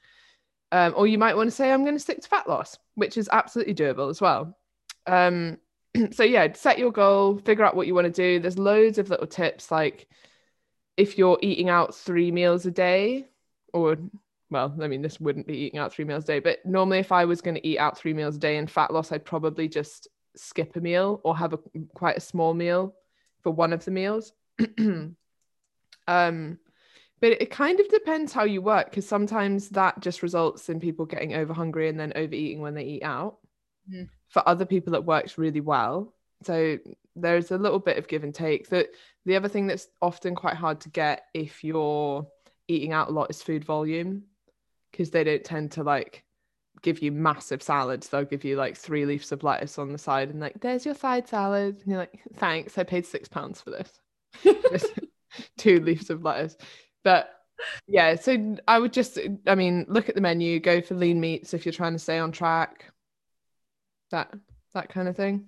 Um, 0.73 0.95
or 0.97 1.07
you 1.07 1.17
might 1.17 1.37
want 1.37 1.47
to 1.47 1.55
say, 1.55 1.73
I'm 1.73 1.85
gonna 1.85 1.99
stick 1.99 2.21
to 2.21 2.29
fat 2.29 2.49
loss, 2.49 2.77
which 2.95 3.17
is 3.17 3.29
absolutely 3.33 3.75
doable 3.75 4.11
as 4.11 4.21
well. 4.21 4.57
Um, 5.07 5.59
so 6.11 6.25
yeah, 6.25 6.53
set 6.53 6.79
your 6.79 6.93
goal, 6.93 7.39
figure 7.39 7.65
out 7.65 7.77
what 7.77 7.87
you 7.87 7.95
want 7.95 8.07
to 8.07 8.11
do. 8.11 8.41
There's 8.41 8.59
loads 8.59 8.99
of 8.99 9.09
little 9.09 9.27
tips 9.27 9.71
like 9.71 10.09
if 10.97 11.19
you're 11.19 11.39
eating 11.43 11.69
out 11.69 11.95
three 11.95 12.31
meals 12.31 12.67
a 12.67 12.71
day, 12.71 13.27
or 13.73 13.97
well, 14.51 14.75
I 14.81 14.87
mean, 14.87 15.03
this 15.03 15.21
wouldn't 15.21 15.47
be 15.47 15.57
eating 15.57 15.79
out 15.79 15.93
three 15.93 16.05
meals 16.05 16.25
a 16.25 16.27
day, 16.27 16.39
but 16.39 16.65
normally 16.65 16.99
if 16.99 17.11
I 17.11 17.25
was 17.25 17.41
going 17.41 17.57
to 17.57 17.67
eat 17.67 17.79
out 17.79 17.99
three 17.99 18.15
meals 18.15 18.37
a 18.37 18.39
day 18.39 18.57
in 18.57 18.67
fat 18.67 18.93
loss, 18.93 19.11
I'd 19.11 19.25
probably 19.25 19.69
just 19.69 20.09
skip 20.37 20.77
a 20.77 20.81
meal 20.81 21.21
or 21.25 21.37
have 21.37 21.53
a 21.53 21.59
quite 21.95 22.19
a 22.19 22.21
small 22.21 22.55
meal 22.55 22.95
for 23.43 23.51
one 23.51 23.73
of 23.73 23.85
the 23.85 23.91
meals. 23.91 24.33
um, 24.79 26.59
but 27.19 27.33
it 27.33 27.51
kind 27.51 27.81
of 27.81 27.89
depends 27.89 28.33
how 28.33 28.45
you 28.45 28.63
work 28.63 28.91
because 28.91 29.09
sometimes 29.09 29.71
that 29.71 30.01
just 30.01 30.23
results 30.23 30.69
in 30.69 30.79
people 30.79 31.07
getting 31.07 31.35
over 31.35 31.53
hungry 31.53 31.89
and 31.89 31.99
then 31.99 32.13
overeating 32.15 32.61
when 32.61 32.75
they 32.75 32.85
eat 32.85 33.03
out. 33.03 33.39
Mhm. 33.91 34.09
For 34.29 34.47
other 34.47 34.67
people, 34.67 34.95
it 34.95 35.05
works 35.05 35.39
really 35.39 35.61
well. 35.61 36.15
So 36.43 36.79
there's 37.17 37.51
a 37.51 37.59
little 37.59 37.79
bit 37.79 37.97
of 37.97 38.07
give 38.07 38.23
and 38.23 38.35
take. 38.35 38.69
The 38.69 38.89
the 39.25 39.35
other 39.35 39.49
thing 39.49 39.67
that's 39.67 39.89
often 40.01 40.37
quite 40.37 40.55
hard 40.55 40.81
to 40.83 40.91
get 40.91 41.25
if 41.35 41.65
you're 41.65 42.29
eating 42.69 42.93
out 42.93 43.09
a 43.09 43.13
lot 43.13 43.31
is 43.31 43.43
food 43.43 43.65
volume 43.65 44.25
because 44.97 45.11
they 45.11 45.25
don't 45.25 45.45
tend 45.45 45.73
to 45.73 45.83
like 45.83 46.25
give 46.83 47.03
you 47.03 47.13
massive 47.13 47.63
salads. 47.63 48.09
They'll 48.09 48.25
give 48.25 48.45
you 48.45 48.57
like 48.57 48.77
three 48.77 49.05
leaves 49.05 49.31
of 49.33 49.43
lettuce 49.43 49.79
on 49.79 49.93
the 49.93 49.99
side 49.99 50.31
and 50.31 50.41
like, 50.41 50.61
there's 50.61 50.87
your 50.87 50.95
side 50.95 51.29
salad. 51.29 51.77
And 51.77 51.87
you're 51.87 51.99
like, 51.99 52.21
thanks, 52.35 52.79
I 52.79 52.85
paid 52.85 53.05
six 53.05 53.29
pounds 53.29 53.61
for 53.61 53.71
this. 53.71 54.91
Two 55.59 55.81
leaves 55.81 56.09
of 56.09 56.23
lettuce. 56.23 56.57
But 57.05 57.31
yeah, 57.87 58.17
so 58.17 58.57
I 58.67 58.79
would 58.79 58.93
just, 58.93 59.19
I 59.47 59.55
mean, 59.55 59.85
look 59.89 60.09
at 60.09 60.15
the 60.15 60.21
menu, 60.21 60.61
go 60.61 60.81
for 60.81 60.95
lean 60.95 61.21
meats 61.21 61.53
if 61.53 61.67
you're 61.67 61.73
trying 61.73 61.93
to 61.93 61.99
stay 61.99 62.19
on 62.19 62.33
track. 62.33 62.87
That 64.13 64.33
that 64.73 64.89
kind 64.89 65.09
of 65.09 65.17
thing. 65.17 65.47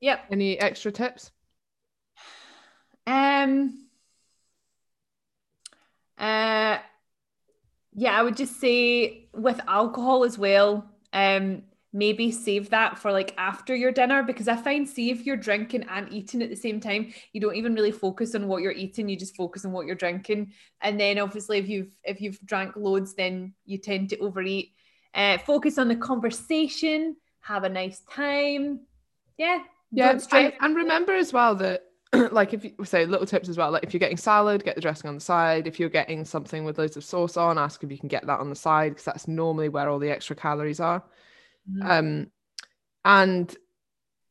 Yep. 0.00 0.26
Any 0.30 0.58
extra 0.58 0.92
tips? 0.92 1.30
Um. 3.06 3.86
Uh. 6.18 6.78
Yeah, 8.00 8.18
I 8.18 8.22
would 8.22 8.34
just 8.38 8.58
say 8.58 9.28
with 9.34 9.60
alcohol 9.68 10.24
as 10.24 10.38
well. 10.38 10.88
Um, 11.12 11.64
maybe 11.92 12.32
save 12.32 12.70
that 12.70 12.98
for 12.98 13.12
like 13.12 13.34
after 13.36 13.74
your 13.74 13.92
dinner 13.92 14.22
because 14.22 14.48
I 14.48 14.56
find 14.56 14.88
see 14.88 15.10
if 15.10 15.26
you're 15.26 15.36
drinking 15.36 15.84
and 15.90 16.10
eating 16.10 16.40
at 16.40 16.48
the 16.48 16.56
same 16.56 16.80
time, 16.80 17.12
you 17.34 17.42
don't 17.42 17.56
even 17.56 17.74
really 17.74 17.92
focus 17.92 18.34
on 18.34 18.48
what 18.48 18.62
you're 18.62 18.72
eating. 18.72 19.06
You 19.06 19.18
just 19.18 19.36
focus 19.36 19.66
on 19.66 19.72
what 19.72 19.84
you're 19.84 19.96
drinking, 19.96 20.52
and 20.80 20.98
then 20.98 21.18
obviously 21.18 21.58
if 21.58 21.68
you've 21.68 21.94
if 22.02 22.22
you've 22.22 22.40
drank 22.40 22.74
loads, 22.74 23.12
then 23.12 23.52
you 23.66 23.76
tend 23.76 24.08
to 24.08 24.18
overeat. 24.20 24.72
Uh, 25.12 25.36
focus 25.36 25.76
on 25.76 25.88
the 25.88 25.96
conversation. 25.96 27.16
Have 27.40 27.64
a 27.64 27.68
nice 27.68 28.00
time. 28.10 28.80
Yeah. 29.36 29.58
Yeah, 29.92 30.18
and, 30.32 30.54
and 30.58 30.74
remember 30.74 31.12
as 31.12 31.34
well 31.34 31.54
that 31.56 31.82
like 32.32 32.52
if 32.54 32.64
you 32.64 32.74
say 32.84 33.06
little 33.06 33.26
tips 33.26 33.48
as 33.48 33.56
well, 33.56 33.70
like 33.70 33.84
if 33.84 33.92
you're 33.92 34.00
getting 34.00 34.16
salad, 34.16 34.64
get 34.64 34.74
the 34.74 34.80
dressing 34.80 35.08
on 35.08 35.14
the 35.14 35.20
side. 35.20 35.66
If 35.66 35.78
you're 35.78 35.88
getting 35.88 36.24
something 36.24 36.64
with 36.64 36.78
loads 36.78 36.96
of 36.96 37.04
sauce 37.04 37.36
on, 37.36 37.58
ask 37.58 37.82
if 37.84 37.90
you 37.90 37.98
can 37.98 38.08
get 38.08 38.26
that 38.26 38.40
on 38.40 38.50
the 38.50 38.56
side 38.56 38.90
because 38.90 39.04
that's 39.04 39.28
normally 39.28 39.68
where 39.68 39.88
all 39.88 39.98
the 39.98 40.10
extra 40.10 40.34
calories 40.34 40.80
are. 40.80 41.04
Mhm. 41.70 41.84
Um, 41.88 42.32
and 43.04 43.56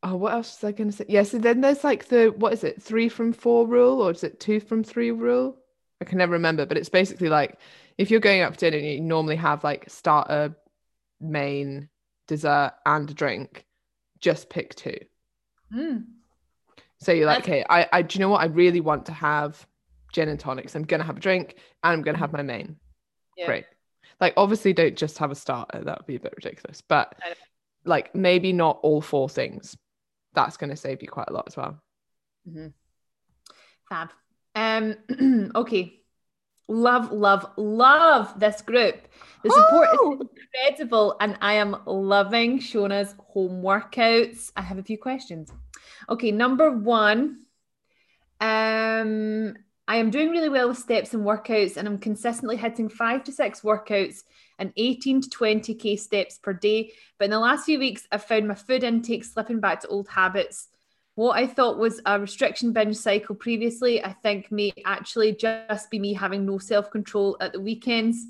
oh, 0.03 0.15
what 0.15 0.33
else 0.33 0.61
was 0.61 0.67
I 0.69 0.71
going 0.71 0.91
to 0.91 0.95
say? 0.97 1.05
Yeah, 1.07 1.23
so 1.23 1.37
then 1.39 1.61
there's 1.61 1.83
like 1.83 2.07
the 2.07 2.33
what 2.37 2.53
is 2.53 2.63
it, 2.63 2.81
three 2.81 3.09
from 3.09 3.33
four 3.33 3.67
rule, 3.67 4.01
or 4.01 4.11
is 4.11 4.23
it 4.23 4.39
two 4.39 4.59
from 4.59 4.83
three 4.83 5.11
rule? 5.11 5.57
I 6.01 6.05
can 6.05 6.17
never 6.17 6.33
remember, 6.33 6.65
but 6.65 6.77
it's 6.77 6.89
basically 6.89 7.29
like 7.29 7.59
if 7.97 8.11
you're 8.11 8.19
going 8.21 8.41
out 8.41 8.53
for 8.53 8.59
dinner, 8.59 8.77
and 8.77 8.85
you 8.85 9.01
normally 9.01 9.35
have 9.37 9.63
like 9.63 9.89
starter, 9.89 10.55
main, 11.21 11.89
dessert, 12.27 12.73
and 12.85 13.09
a 13.09 13.13
drink. 13.13 13.65
Just 14.19 14.49
pick 14.49 14.75
two. 14.75 14.99
Mm. 15.73 16.05
So 16.99 17.11
you're 17.11 17.25
like, 17.25 17.39
okay, 17.39 17.63
I, 17.69 17.87
I, 17.91 18.01
do 18.01 18.17
you 18.17 18.19
know 18.21 18.29
what? 18.29 18.41
I 18.41 18.45
really 18.45 18.81
want 18.81 19.05
to 19.05 19.13
have 19.13 19.65
gin 20.13 20.27
and 20.29 20.39
tonics. 20.39 20.75
I'm 20.75 20.83
gonna 20.83 21.03
have 21.03 21.17
a 21.17 21.19
drink, 21.21 21.55
and 21.83 21.93
I'm 21.93 22.01
gonna 22.01 22.17
have 22.17 22.33
my 22.33 22.41
main. 22.41 22.75
Yeah. 23.37 23.45
Great. 23.45 23.65
Like, 24.19 24.33
obviously, 24.35 24.73
don't 24.73 24.97
just 24.97 25.17
have 25.17 25.31
a 25.31 25.35
starter. 25.35 25.83
That 25.83 25.99
would 25.99 26.07
be 26.07 26.15
a 26.15 26.19
bit 26.19 26.33
ridiculous. 26.35 26.81
But 26.81 27.15
like, 27.85 28.13
maybe 28.13 28.51
not 28.51 28.79
all 28.83 29.01
four 29.01 29.29
things. 29.29 29.77
That's 30.33 30.57
gonna 30.57 30.75
save 30.75 31.01
you 31.01 31.07
quite 31.07 31.29
a 31.29 31.33
lot 31.33 31.45
as 31.47 31.55
well. 31.55 31.79
Mhm. 32.49 32.73
Fab. 33.87 34.09
Um, 34.55 35.51
okay. 35.55 35.98
Love, 36.69 37.11
love, 37.11 37.51
love 37.57 38.39
this 38.39 38.61
group. 38.61 39.07
The 39.43 39.49
support 39.49 39.89
Oh! 39.93 40.13
is 40.13 40.27
incredible, 40.29 41.15
and 41.19 41.35
I 41.41 41.53
am 41.53 41.75
loving 41.87 42.59
Shona's 42.59 43.15
home 43.17 43.63
workouts. 43.63 44.51
I 44.55 44.61
have 44.61 44.77
a 44.77 44.83
few 44.83 44.97
questions. 44.97 45.51
Okay, 46.09 46.31
number 46.31 46.69
one. 46.71 47.39
Um, 48.39 49.55
I 49.87 49.95
am 49.95 50.11
doing 50.11 50.29
really 50.29 50.49
well 50.49 50.69
with 50.69 50.77
steps 50.77 51.15
and 51.15 51.25
workouts, 51.25 51.75
and 51.75 51.87
I'm 51.87 51.97
consistently 51.97 52.55
hitting 52.55 52.87
five 52.87 53.23
to 53.23 53.31
six 53.31 53.61
workouts 53.61 54.19
and 54.59 54.71
18 54.77 55.21
to 55.21 55.29
20k 55.29 55.97
steps 55.99 56.37
per 56.37 56.53
day. 56.53 56.91
But 57.17 57.25
in 57.25 57.31
the 57.31 57.39
last 57.39 57.65
few 57.65 57.79
weeks, 57.79 58.07
I've 58.11 58.23
found 58.23 58.47
my 58.47 58.53
food 58.53 58.83
intake 58.83 59.23
slipping 59.25 59.59
back 59.59 59.81
to 59.81 59.87
old 59.87 60.07
habits. 60.07 60.67
What 61.19 61.35
I 61.35 61.47
thought 61.47 61.77
was 61.77 61.99
a 62.05 62.17
restriction 62.17 62.71
binge 62.71 62.95
cycle 62.95 63.35
previously, 63.35 64.01
I 64.01 64.13
think 64.13 64.53
may 64.53 64.71
actually 64.85 65.33
just 65.33 65.91
be 65.91 65.99
me 65.99 66.13
having 66.13 66.45
no 66.45 66.59
self 66.59 66.89
control 66.89 67.35
at 67.41 67.51
the 67.51 67.59
weekends. 67.59 68.25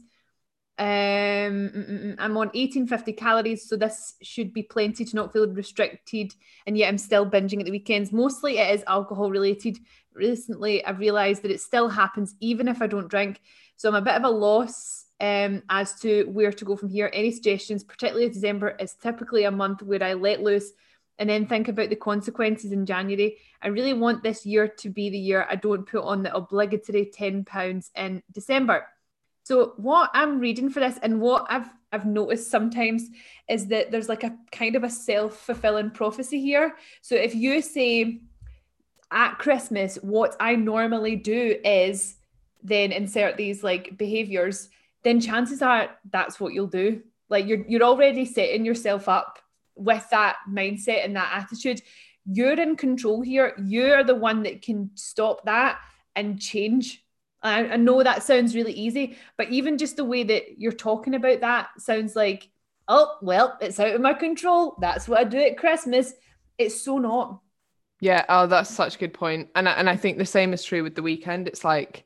Um, 0.80 0.88
mm, 0.88 1.72
mm, 1.72 2.04
mm, 2.04 2.16
I'm 2.18 2.36
on 2.36 2.48
1850 2.48 3.14
calories, 3.14 3.70
so 3.70 3.76
this 3.76 4.16
should 4.24 4.54
be 4.54 4.64
plenty 4.64 5.06
to 5.06 5.16
not 5.16 5.32
feel 5.32 5.48
restricted, 5.48 6.34
and 6.66 6.76
yet 6.76 6.88
I'm 6.88 6.98
still 6.98 7.30
binging 7.30 7.60
at 7.60 7.68
the 7.68 7.72
weekends. 7.72 8.12
Mostly 8.12 8.58
it 8.58 8.74
is 8.74 8.84
alcohol 8.88 9.30
related. 9.30 9.78
Recently, 10.16 10.84
I've 10.84 10.98
realized 10.98 11.44
that 11.44 11.52
it 11.52 11.62
still 11.62 11.90
happens 11.90 12.34
even 12.40 12.68
if 12.68 12.82
I 12.82 12.88
don't 12.88 13.08
drink. 13.08 13.40
So 13.76 13.88
I'm 13.88 13.94
a 13.94 14.02
bit 14.02 14.16
of 14.16 14.24
a 14.24 14.30
loss 14.30 15.06
um, 15.20 15.62
as 15.70 15.94
to 16.00 16.24
where 16.24 16.52
to 16.52 16.66
go 16.66 16.76
from 16.76 16.90
here. 16.90 17.12
Any 17.14 17.30
suggestions, 17.30 17.84
particularly 17.84 18.30
December, 18.30 18.76
is 18.80 18.96
typically 18.96 19.44
a 19.44 19.52
month 19.52 19.84
where 19.84 20.04
I 20.04 20.14
let 20.14 20.42
loose 20.42 20.72
and 21.20 21.30
then 21.30 21.46
think 21.46 21.68
about 21.68 21.90
the 21.90 21.96
consequences 21.96 22.72
in 22.72 22.86
January. 22.86 23.38
I 23.62 23.68
really 23.68 23.94
want 23.94 24.24
this 24.24 24.46
year 24.46 24.68
to 24.68 24.90
be 24.90 25.10
the 25.10 25.20
year 25.20 25.46
I 25.48 25.56
don't 25.56 25.86
put 25.86 26.04
on 26.04 26.24
the 26.24 26.34
obligatory 26.34 27.12
£10 27.16 27.90
in 27.96 28.24
December. 28.32 28.88
So 29.44 29.74
what 29.78 30.10
I'm 30.14 30.40
reading 30.40 30.70
for 30.70 30.80
this 30.80 30.98
and 31.04 31.22
what 31.22 31.46
I've 31.50 31.70
I've 31.92 32.06
noticed 32.06 32.52
sometimes 32.52 33.10
is 33.50 33.68
that 33.68 33.90
there's 33.90 34.10
like 34.10 34.24
a 34.24 34.38
kind 34.52 34.76
of 34.76 34.84
a 34.84 34.90
self-fulfilling 34.92 35.90
prophecy 35.90 36.40
here. 36.40 36.76
So 37.02 37.16
if 37.16 37.34
you 37.34 37.64
say 37.64 38.22
at 39.12 39.40
Christmas, 39.40 39.96
what 40.04 40.36
I 40.40 40.56
normally 40.56 41.16
do 41.16 41.58
is 41.66 42.16
then 42.62 42.92
insert 42.92 43.38
these 43.38 43.64
like 43.64 43.98
behaviors, 43.98 44.70
then 45.04 45.20
chances 45.20 45.64
are 45.64 45.90
that's 46.12 46.40
what 46.40 46.54
you'll 46.54 46.68
do. 46.68 47.02
Like 47.28 47.48
you're 47.48 47.66
you're 47.68 47.84
already 47.84 48.26
setting 48.26 48.66
yourself 48.66 49.10
up 49.10 49.40
with 49.80 50.06
that 50.12 50.38
mindset 50.50 51.06
and 51.06 51.16
that 51.16 51.32
attitude. 51.34 51.82
You're 52.26 52.60
in 52.60 52.76
control 52.76 53.22
here. 53.22 53.54
You're 53.64 54.04
the 54.04 54.16
one 54.16 54.44
that 54.44 54.62
can 54.62 54.92
stop 54.96 55.46
that 55.46 55.80
and 56.16 56.40
change 56.40 57.04
I, 57.42 57.70
I 57.70 57.76
know 57.78 58.04
that 58.04 58.24
sounds 58.24 58.56
really 58.56 58.74
easy, 58.74 59.18
but 59.38 59.50
even 59.50 59.78
just 59.78 59.96
the 59.96 60.06
way 60.06 60.24
that 60.24 60.60
you're 60.60 60.72
talking 60.72 61.16
about 61.16 61.42
that 61.42 61.70
sounds 61.78 62.16
like, 62.16 62.50
oh, 62.88 63.18
well, 63.22 63.58
it's 63.62 63.80
out 63.80 63.96
of 63.96 64.02
my 64.02 64.14
control. 64.14 64.76
That's 64.82 65.08
what 65.08 65.20
I 65.20 65.24
do 65.24 65.38
at 65.38 65.58
Christmas. 65.58 66.14
It's 66.58 66.82
so 66.82 66.98
not. 66.98 67.40
Yeah, 68.02 68.26
oh, 68.30 68.48
that's 68.48 68.70
such 68.70 68.96
a 68.96 69.00
good 69.00 69.14
point. 69.14 69.50
And 69.56 69.68
I, 69.68 69.74
and 69.74 69.90
I 69.90 69.96
think 69.96 70.18
the 70.18 70.26
same 70.26 70.54
is 70.54 70.64
true 70.64 70.84
with 70.84 70.96
the 70.96 71.02
weekend. 71.02 71.48
It's 71.48 71.64
like, 71.64 72.06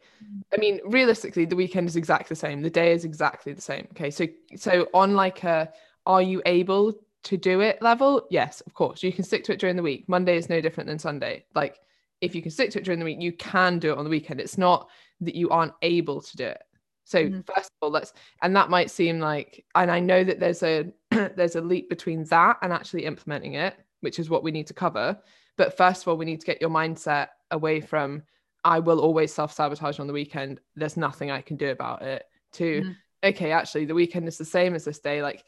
I 0.53 0.57
mean, 0.57 0.79
realistically, 0.85 1.45
the 1.45 1.55
weekend 1.55 1.87
is 1.87 1.95
exactly 1.95 2.29
the 2.29 2.39
same. 2.39 2.61
The 2.61 2.69
day 2.69 2.93
is 2.93 3.05
exactly 3.05 3.53
the 3.53 3.61
same. 3.61 3.87
Okay, 3.91 4.09
so 4.09 4.27
so 4.55 4.87
on 4.93 5.15
like 5.15 5.43
a, 5.43 5.71
are 6.05 6.21
you 6.21 6.41
able 6.45 6.93
to 7.23 7.37
do 7.37 7.61
it 7.61 7.81
level? 7.81 8.27
Yes, 8.29 8.61
of 8.61 8.73
course. 8.73 9.03
You 9.03 9.11
can 9.11 9.23
stick 9.23 9.43
to 9.45 9.53
it 9.53 9.59
during 9.59 9.75
the 9.75 9.83
week. 9.83 10.05
Monday 10.07 10.37
is 10.37 10.49
no 10.49 10.61
different 10.61 10.87
than 10.87 10.99
Sunday. 10.99 11.45
Like, 11.55 11.79
if 12.21 12.35
you 12.35 12.41
can 12.41 12.51
stick 12.51 12.71
to 12.71 12.79
it 12.79 12.85
during 12.85 12.99
the 12.99 13.05
week, 13.05 13.21
you 13.21 13.33
can 13.33 13.79
do 13.79 13.91
it 13.91 13.97
on 13.97 14.03
the 14.03 14.09
weekend. 14.09 14.39
It's 14.39 14.57
not 14.57 14.89
that 15.21 15.35
you 15.35 15.49
aren't 15.49 15.73
able 15.81 16.21
to 16.21 16.37
do 16.37 16.45
it. 16.45 16.61
So 17.05 17.25
mm-hmm. 17.25 17.41
first 17.41 17.69
of 17.69 17.77
all, 17.81 17.91
let's 17.91 18.13
and 18.41 18.55
that 18.55 18.69
might 18.69 18.89
seem 18.89 19.19
like, 19.19 19.65
and 19.75 19.91
I 19.91 19.99
know 19.99 20.23
that 20.23 20.39
there's 20.39 20.63
a 20.63 20.85
there's 21.11 21.55
a 21.55 21.61
leap 21.61 21.89
between 21.89 22.23
that 22.25 22.57
and 22.61 22.71
actually 22.71 23.05
implementing 23.05 23.55
it, 23.55 23.75
which 24.01 24.19
is 24.19 24.29
what 24.29 24.43
we 24.43 24.51
need 24.51 24.67
to 24.67 24.73
cover. 24.73 25.19
But 25.57 25.77
first 25.77 26.01
of 26.01 26.07
all, 26.07 26.17
we 26.17 26.25
need 26.25 26.39
to 26.39 26.45
get 26.45 26.61
your 26.61 26.69
mindset 26.69 27.27
away 27.51 27.81
from 27.81 28.23
I 28.63 28.79
will 28.79 28.99
always 28.99 29.33
self 29.33 29.53
sabotage 29.53 29.99
on 29.99 30.07
the 30.07 30.13
weekend. 30.13 30.59
There's 30.75 30.97
nothing 30.97 31.31
I 31.31 31.41
can 31.41 31.57
do 31.57 31.69
about 31.69 32.01
it. 32.01 32.23
To 32.53 32.81
mm-hmm. 32.81 32.91
okay, 33.23 33.51
actually, 33.51 33.85
the 33.85 33.95
weekend 33.95 34.27
is 34.27 34.37
the 34.37 34.45
same 34.45 34.73
as 34.73 34.85
this 34.85 34.99
day. 34.99 35.21
Like, 35.21 35.43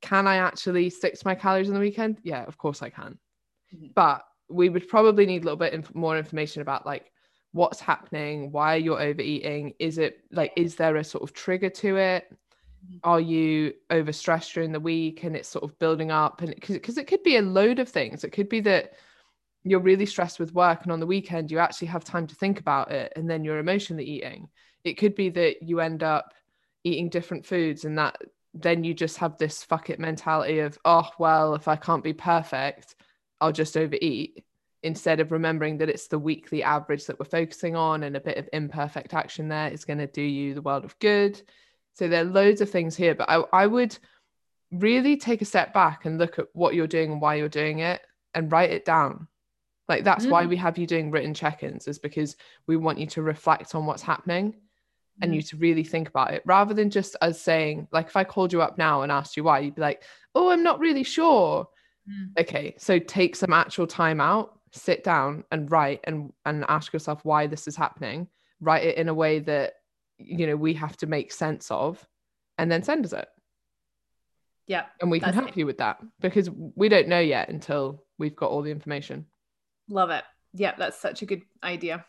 can 0.00 0.26
I 0.26 0.36
actually 0.36 0.90
stick 0.90 1.14
to 1.14 1.26
my 1.26 1.34
calories 1.34 1.68
on 1.68 1.74
the 1.74 1.80
weekend? 1.80 2.18
Yeah, 2.22 2.44
of 2.44 2.58
course 2.58 2.82
I 2.82 2.90
can. 2.90 3.18
Mm-hmm. 3.74 3.88
But 3.94 4.24
we 4.48 4.68
would 4.68 4.88
probably 4.88 5.26
need 5.26 5.42
a 5.42 5.44
little 5.44 5.56
bit 5.56 5.74
inf- 5.74 5.94
more 5.94 6.16
information 6.16 6.62
about 6.62 6.86
like 6.86 7.10
what's 7.52 7.80
happening, 7.80 8.52
why 8.52 8.76
you're 8.76 9.00
overeating. 9.00 9.74
Is 9.78 9.98
it 9.98 10.20
like, 10.30 10.52
is 10.56 10.76
there 10.76 10.96
a 10.96 11.04
sort 11.04 11.24
of 11.24 11.34
trigger 11.34 11.70
to 11.70 11.96
it? 11.96 12.26
Mm-hmm. 12.30 12.96
Are 13.04 13.20
you 13.20 13.74
overstressed 13.90 14.54
during 14.54 14.72
the 14.72 14.80
week 14.80 15.24
and 15.24 15.36
it's 15.36 15.48
sort 15.48 15.64
of 15.64 15.78
building 15.78 16.10
up? 16.10 16.40
And 16.42 16.54
because 16.54 16.98
it 16.98 17.06
could 17.06 17.22
be 17.22 17.36
a 17.36 17.42
load 17.42 17.78
of 17.78 17.88
things. 17.88 18.24
It 18.24 18.30
could 18.30 18.48
be 18.48 18.60
that 18.60 18.92
you're 19.64 19.80
really 19.80 20.06
stressed 20.06 20.38
with 20.38 20.54
work 20.54 20.82
and 20.82 20.92
on 20.92 21.00
the 21.00 21.06
weekend 21.06 21.50
you 21.50 21.58
actually 21.58 21.88
have 21.88 22.04
time 22.04 22.26
to 22.26 22.34
think 22.34 22.60
about 22.60 22.90
it 22.90 23.12
and 23.16 23.28
then 23.28 23.44
you're 23.44 23.58
emotionally 23.58 24.04
eating 24.04 24.48
it 24.84 24.94
could 24.94 25.14
be 25.14 25.28
that 25.28 25.62
you 25.62 25.80
end 25.80 26.02
up 26.02 26.32
eating 26.84 27.08
different 27.08 27.44
foods 27.44 27.84
and 27.84 27.98
that 27.98 28.16
then 28.54 28.84
you 28.84 28.94
just 28.94 29.18
have 29.18 29.36
this 29.38 29.62
fuck 29.62 29.90
it 29.90 30.00
mentality 30.00 30.60
of 30.60 30.78
oh 30.84 31.08
well 31.18 31.54
if 31.54 31.68
i 31.68 31.76
can't 31.76 32.02
be 32.02 32.12
perfect 32.12 32.94
i'll 33.40 33.52
just 33.52 33.76
overeat 33.76 34.44
instead 34.82 35.20
of 35.20 35.32
remembering 35.32 35.78
that 35.78 35.88
it's 35.88 36.06
the 36.06 36.18
weekly 36.18 36.62
average 36.62 37.06
that 37.06 37.18
we're 37.18 37.26
focusing 37.26 37.74
on 37.74 38.04
and 38.04 38.16
a 38.16 38.20
bit 38.20 38.36
of 38.36 38.48
imperfect 38.52 39.12
action 39.12 39.48
there 39.48 39.70
is 39.70 39.84
going 39.84 39.98
to 39.98 40.06
do 40.06 40.22
you 40.22 40.54
the 40.54 40.62
world 40.62 40.84
of 40.84 40.98
good. 40.98 41.40
So 41.94 42.06
there 42.06 42.22
are 42.22 42.24
loads 42.24 42.60
of 42.60 42.70
things 42.70 42.96
here 42.96 43.14
but 43.14 43.28
I, 43.28 43.42
I 43.52 43.66
would 43.66 43.98
really 44.70 45.16
take 45.16 45.42
a 45.42 45.46
step 45.46 45.72
back 45.72 46.04
and 46.04 46.18
look 46.18 46.38
at 46.38 46.46
what 46.52 46.74
you're 46.74 46.86
doing 46.86 47.12
and 47.12 47.20
why 47.20 47.36
you're 47.36 47.48
doing 47.48 47.80
it 47.80 48.00
and 48.34 48.52
write 48.52 48.70
it 48.70 48.84
down. 48.84 49.26
Like 49.88 50.04
that's 50.04 50.26
mm. 50.26 50.30
why 50.30 50.46
we 50.46 50.56
have 50.56 50.78
you 50.78 50.86
doing 50.86 51.10
written 51.10 51.34
check-ins 51.34 51.88
is 51.88 51.98
because 51.98 52.36
we 52.66 52.76
want 52.76 52.98
you 52.98 53.06
to 53.08 53.22
reflect 53.22 53.74
on 53.74 53.86
what's 53.86 54.02
happening 54.02 54.54
and 55.22 55.34
you 55.34 55.40
mm. 55.40 55.48
to 55.48 55.56
really 55.56 55.84
think 55.84 56.08
about 56.08 56.32
it 56.32 56.42
rather 56.44 56.74
than 56.74 56.90
just 56.90 57.16
as 57.22 57.40
saying 57.40 57.88
like 57.92 58.06
if 58.06 58.16
I 58.16 58.24
called 58.24 58.52
you 58.52 58.62
up 58.62 58.78
now 58.78 59.02
and 59.02 59.12
asked 59.12 59.36
you 59.36 59.44
why 59.44 59.60
you'd 59.60 59.74
be 59.74 59.82
like 59.82 60.02
oh 60.34 60.50
I'm 60.50 60.62
not 60.62 60.78
really 60.80 61.04
sure 61.04 61.68
mm. 62.08 62.38
okay 62.38 62.74
so 62.78 62.98
take 62.98 63.36
some 63.36 63.52
actual 63.52 63.86
time 63.86 64.20
out 64.20 64.58
sit 64.72 65.02
down 65.04 65.44
and 65.50 65.70
write 65.70 66.00
and 66.04 66.32
and 66.44 66.64
ask 66.68 66.92
yourself 66.92 67.24
why 67.24 67.46
this 67.46 67.66
is 67.66 67.76
happening 67.76 68.28
write 68.60 68.84
it 68.84 68.96
in 68.96 69.08
a 69.08 69.14
way 69.14 69.38
that 69.40 69.74
you 70.18 70.46
know 70.46 70.56
we 70.56 70.74
have 70.74 70.96
to 70.98 71.06
make 71.06 71.32
sense 71.32 71.70
of 71.70 72.06
and 72.58 72.70
then 72.70 72.82
send 72.82 73.04
us 73.04 73.12
it 73.12 73.28
yeah 74.66 74.84
and 75.00 75.10
we 75.10 75.20
can 75.20 75.32
help 75.32 75.48
it. 75.48 75.56
you 75.56 75.64
with 75.64 75.78
that 75.78 75.98
because 76.20 76.50
we 76.50 76.88
don't 76.88 77.08
know 77.08 77.20
yet 77.20 77.48
until 77.48 78.04
we've 78.18 78.36
got 78.36 78.50
all 78.50 78.62
the 78.62 78.70
information 78.70 79.24
Love 79.88 80.10
it. 80.10 80.24
Yeah, 80.54 80.74
that's 80.76 80.98
such 80.98 81.22
a 81.22 81.26
good 81.26 81.42
idea. 81.62 82.04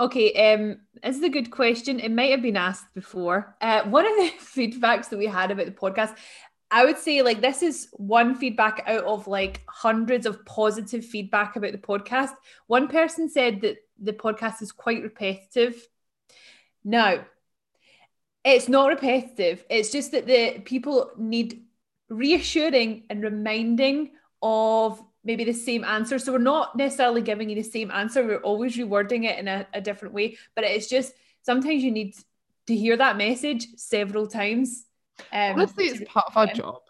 Okay, 0.00 0.54
um, 0.54 0.78
this 1.02 1.16
is 1.16 1.22
a 1.22 1.28
good 1.28 1.50
question. 1.50 1.98
It 1.98 2.12
might 2.12 2.30
have 2.30 2.42
been 2.42 2.56
asked 2.56 2.94
before. 2.94 3.56
Uh, 3.60 3.82
one 3.84 4.06
of 4.06 4.14
the 4.16 4.32
feedbacks 4.40 5.08
that 5.08 5.18
we 5.18 5.26
had 5.26 5.50
about 5.50 5.66
the 5.66 5.72
podcast, 5.72 6.14
I 6.70 6.84
would 6.84 6.98
say 6.98 7.22
like 7.22 7.40
this 7.40 7.62
is 7.62 7.88
one 7.94 8.36
feedback 8.36 8.84
out 8.86 9.04
of 9.04 9.26
like 9.26 9.62
hundreds 9.68 10.24
of 10.26 10.44
positive 10.44 11.04
feedback 11.04 11.56
about 11.56 11.72
the 11.72 11.78
podcast. 11.78 12.30
One 12.68 12.86
person 12.86 13.28
said 13.28 13.62
that 13.62 13.78
the 14.00 14.12
podcast 14.12 14.62
is 14.62 14.70
quite 14.70 15.02
repetitive. 15.02 15.74
Now, 16.84 17.24
it's 18.44 18.68
not 18.68 18.88
repetitive. 18.88 19.64
It's 19.68 19.90
just 19.90 20.12
that 20.12 20.26
the 20.26 20.60
people 20.64 21.10
need 21.18 21.64
reassuring 22.08 23.04
and 23.10 23.22
reminding 23.22 24.12
of 24.40 25.02
maybe 25.28 25.44
the 25.44 25.52
same 25.52 25.84
answer. 25.84 26.18
So 26.18 26.32
we're 26.32 26.38
not 26.38 26.74
necessarily 26.74 27.20
giving 27.20 27.50
you 27.50 27.54
the 27.54 27.62
same 27.62 27.90
answer. 27.90 28.26
We're 28.26 28.38
always 28.38 28.76
rewording 28.78 29.26
it 29.26 29.38
in 29.38 29.46
a, 29.46 29.66
a 29.74 29.80
different 29.80 30.14
way. 30.14 30.38
But 30.56 30.64
it's 30.64 30.88
just 30.88 31.12
sometimes 31.42 31.84
you 31.84 31.92
need 31.92 32.16
to 32.66 32.74
hear 32.74 32.96
that 32.96 33.18
message 33.18 33.68
several 33.76 34.26
times. 34.26 34.86
Um, 35.30 35.52
Honestly, 35.52 35.84
it's 35.84 36.10
part 36.10 36.26
of 36.28 36.36
our 36.36 36.46
job. 36.46 36.80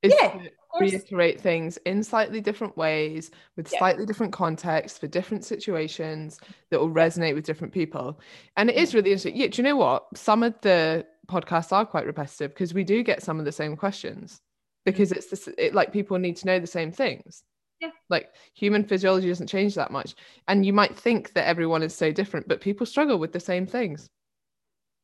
Is 0.00 0.14
yeah, 0.20 0.30
to 0.30 0.50
reiterate 0.80 1.40
things 1.40 1.76
in 1.84 2.02
slightly 2.02 2.40
different 2.40 2.76
ways 2.76 3.30
with 3.56 3.70
yeah. 3.72 3.78
slightly 3.78 4.06
different 4.06 4.32
contexts 4.32 4.98
for 4.98 5.06
different 5.06 5.44
situations 5.44 6.40
that 6.70 6.80
will 6.80 6.90
resonate 6.90 7.34
with 7.34 7.44
different 7.44 7.72
people. 7.72 8.18
And 8.56 8.70
it 8.70 8.76
is 8.76 8.94
really 8.94 9.10
interesting. 9.10 9.36
Yeah, 9.36 9.48
do 9.48 9.58
you 9.58 9.64
know 9.64 9.76
what? 9.76 10.06
Some 10.16 10.42
of 10.42 10.54
the 10.60 11.04
podcasts 11.26 11.72
are 11.72 11.86
quite 11.86 12.06
repetitive 12.06 12.50
because 12.50 12.74
we 12.74 12.84
do 12.84 13.02
get 13.02 13.22
some 13.22 13.38
of 13.38 13.44
the 13.44 13.52
same 13.52 13.76
questions 13.76 14.40
because 14.84 15.10
mm. 15.10 15.16
it's 15.16 15.26
this, 15.26 15.48
it, 15.58 15.74
like 15.74 15.92
people 15.92 16.18
need 16.18 16.36
to 16.38 16.46
know 16.46 16.58
the 16.58 16.66
same 16.66 16.92
things. 16.92 17.42
Yeah. 17.82 17.90
Like 18.08 18.30
human 18.54 18.84
physiology 18.84 19.28
doesn't 19.28 19.48
change 19.48 19.74
that 19.74 19.90
much. 19.90 20.14
And 20.46 20.64
you 20.64 20.72
might 20.72 20.96
think 20.96 21.32
that 21.32 21.48
everyone 21.48 21.82
is 21.82 21.94
so 21.94 22.12
different, 22.12 22.46
but 22.46 22.60
people 22.60 22.86
struggle 22.86 23.18
with 23.18 23.32
the 23.32 23.40
same 23.40 23.66
things. 23.66 24.08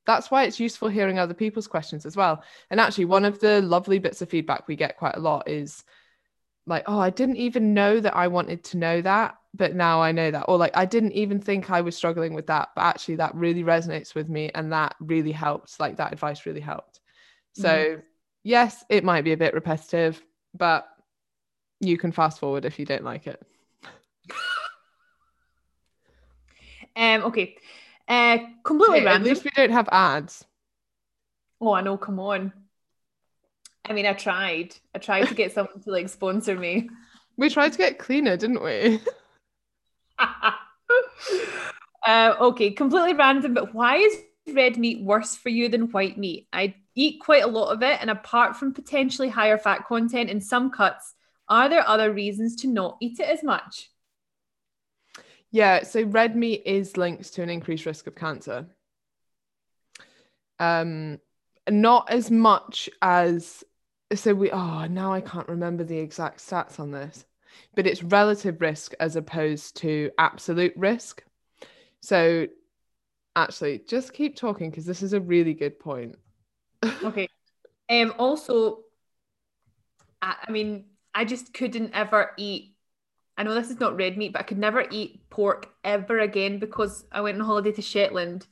That's 0.07 0.31
why 0.31 0.45
it's 0.45 0.61
useful 0.61 0.88
hearing 0.88 1.19
other 1.19 1.35
people's 1.35 1.67
questions 1.67 2.07
as 2.07 2.17
well. 2.17 2.45
And 2.71 2.79
actually, 2.81 3.07
one 3.07 3.25
of 3.25 3.41
the 3.41 3.61
lovely 3.62 3.99
bits 3.99 4.23
of 4.23 4.31
feedback 4.31 4.69
we 4.69 4.77
get 4.77 4.97
quite 4.97 5.17
a 5.17 5.21
lot 5.21 5.49
is 5.49 5.85
like, 6.67 6.85
oh, 6.87 7.01
I 7.01 7.11
didn't 7.11 7.37
even 7.37 7.75
know 7.75 7.99
that 7.99 8.17
I 8.17 8.29
wanted 8.29 8.62
to 8.64 8.79
know 8.79 9.03
that, 9.03 9.35
but 9.55 9.75
now 9.75 10.01
I 10.01 10.12
know 10.12 10.31
that. 10.31 10.45
Or 10.49 10.57
like, 10.57 10.77
I 10.77 10.87
didn't 10.87 11.12
even 11.12 11.41
think 11.41 11.71
I 11.71 11.81
was 11.81 11.97
struggling 11.97 12.33
with 12.33 12.47
that, 12.47 12.69
but 12.77 12.83
actually, 12.83 13.17
that 13.17 13.35
really 13.35 13.64
resonates 13.64 14.14
with 14.14 14.29
me. 14.29 14.51
And 14.55 14.73
that 14.73 14.95
really 15.01 15.33
helped. 15.33 15.81
Like, 15.81 15.97
that 15.97 16.12
advice 16.12 16.47
really 16.47 16.61
helped. 16.61 17.01
So, 17.55 17.69
mm-hmm. 17.69 18.01
yes, 18.45 18.85
it 18.88 19.03
might 19.03 19.25
be 19.25 19.33
a 19.33 19.37
bit 19.37 19.53
repetitive, 19.53 20.23
but 20.55 20.88
you 21.81 21.99
can 21.99 22.12
fast 22.12 22.38
forward 22.38 22.64
if 22.64 22.79
you 22.79 22.85
don't 22.85 23.05
like 23.05 23.27
it. 23.27 23.43
um. 26.97 27.25
Okay. 27.25 27.57
Uh. 28.07 28.38
Completely 28.64 29.05
random. 29.05 29.23
At 29.23 29.29
least 29.29 29.45
we 29.45 29.51
don't 29.55 29.71
have 29.71 29.88
ads. 29.93 30.45
Oh, 31.61 31.73
I 31.73 31.81
know. 31.81 31.97
Come 31.97 32.21
on. 32.21 32.53
I 33.85 33.93
mean, 33.93 34.07
I 34.07 34.12
tried. 34.12 34.77
I 34.95 34.99
tried 34.99 35.27
to 35.27 35.35
get 35.35 35.53
someone 35.53 35.81
to 35.81 35.91
like 35.91 36.09
sponsor 36.09 36.55
me. 36.57 36.88
We 37.38 37.49
tried 37.49 37.71
to 37.71 37.79
get 37.79 38.01
cleaner, 38.01 38.37
didn't 38.37 38.64
we? 38.64 39.01
uh, 42.05 42.35
okay, 42.41 42.73
completely 42.73 43.14
random, 43.14 43.55
but 43.55 43.73
why 43.73 43.99
is 43.99 44.19
red 44.53 44.77
meat 44.77 45.01
worse 45.05 45.37
for 45.37 45.49
you 45.49 45.69
than 45.69 45.93
white 45.93 46.19
meat? 46.19 46.49
I 46.53 46.75
eat 46.97 47.21
quite 47.21 47.45
a 47.45 47.47
lot 47.47 47.71
of 47.71 47.81
it, 47.85 47.99
and 48.01 48.11
apart 48.11 48.57
from 48.57 48.75
potentially 48.75 49.29
higher 49.29 49.57
fat 49.57 49.87
content 49.87 50.31
in 50.31 50.41
some 50.41 50.73
cuts, 50.73 51.14
are 51.49 51.69
there 51.69 51.87
other 51.89 52.13
reasons 52.13 52.57
to 52.57 52.67
not 52.67 52.97
eat 53.01 53.21
it 53.21 53.29
as 53.29 53.43
much? 53.43 53.91
Yeah, 55.51 55.83
so 55.83 56.03
red 56.03 56.37
meat 56.37 56.63
is 56.67 56.97
linked 56.97 57.33
to 57.35 57.43
an 57.43 57.51
increased 57.51 57.87
risk 57.87 58.07
of 58.07 58.15
cancer. 58.15 58.67
Um, 60.59 61.21
not 61.71 62.11
as 62.11 62.31
much 62.31 62.89
as 63.03 63.65
so 64.15 64.35
we 64.35 64.51
oh 64.51 64.87
now 64.87 65.13
I 65.13 65.21
can't 65.21 65.49
remember 65.49 65.85
the 65.85 65.99
exact 65.99 66.39
stats 66.39 66.81
on 66.81 66.91
this, 66.91 67.25
but 67.75 67.87
it's 67.87 68.03
relative 68.03 68.61
risk 68.61 68.93
as 69.01 69.17
opposed 69.17 69.77
to 69.79 70.11
absolute 70.19 70.73
risk. 70.77 71.23
So 72.01 72.47
actually 73.37 73.83
just 73.87 74.13
keep 74.13 74.37
talking 74.37 74.71
because 74.71 74.87
this 74.87 75.03
is 75.03 75.13
a 75.13 75.21
really 75.21 75.55
good 75.55 75.79
point. 75.79 76.17
okay. 77.03 77.29
Um 77.89 78.15
also 78.19 78.81
I, 80.21 80.37
I 80.49 80.51
mean 80.51 80.87
I 81.18 81.24
just 81.24 81.52
couldn't 81.52 81.90
ever 81.94 82.31
eat. 82.37 82.76
I 83.37 83.42
know 83.42 83.54
this 83.54 83.70
is 83.70 83.81
not 83.81 83.96
red 83.96 84.16
meat, 84.16 84.33
but 84.33 84.40
I 84.40 84.44
could 84.44 84.59
never 84.59 84.85
eat 84.88 85.28
pork 85.31 85.68
ever 85.83 86.20
again 86.20 86.61
because 86.61 87.04
I 87.11 87.20
went 87.22 87.40
on 87.40 87.44
holiday 87.44 87.72
to 87.72 87.83
Shetland 87.83 88.46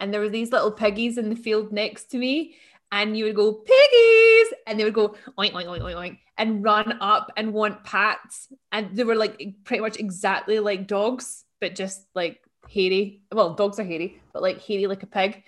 and 0.00 0.12
there 0.12 0.20
were 0.20 0.28
these 0.28 0.50
little 0.50 0.72
piggies 0.72 1.16
in 1.16 1.28
the 1.28 1.36
field 1.36 1.72
next 1.72 2.10
to 2.10 2.18
me. 2.18 2.56
And 2.90 3.16
you 3.16 3.24
would 3.26 3.36
go, 3.36 3.52
piggies! 3.52 4.54
And 4.66 4.80
they 4.80 4.84
would 4.84 4.94
go 4.94 5.10
oink, 5.38 5.52
oink, 5.52 5.66
oink, 5.66 5.82
oink, 5.82 5.94
oink, 5.94 6.18
and 6.38 6.64
run 6.64 6.98
up 7.00 7.30
and 7.36 7.52
want 7.52 7.84
pats. 7.84 8.48
And 8.72 8.96
they 8.96 9.04
were 9.04 9.14
like 9.14 9.40
pretty 9.64 9.82
much 9.82 9.98
exactly 9.98 10.58
like 10.58 10.88
dogs, 10.88 11.44
but 11.60 11.76
just 11.76 12.04
like 12.14 12.40
hairy. 12.68 13.22
Well, 13.30 13.54
dogs 13.54 13.78
are 13.78 13.84
hairy, 13.84 14.20
but 14.32 14.42
like 14.42 14.60
hairy 14.60 14.86
like 14.86 15.02
a 15.04 15.06
pig. 15.06 15.42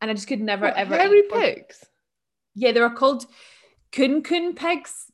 And 0.00 0.10
I 0.10 0.14
just 0.14 0.28
could 0.28 0.40
never 0.40 0.66
What, 0.66 0.76
ever. 0.76 0.96
hairy 0.96 1.22
pigs. 1.32 1.84
Yeah, 2.54 2.72
they 2.72 2.80
were 2.80 2.90
called 2.90 3.24
kunekune 3.90 4.54
pigs. 4.54 5.06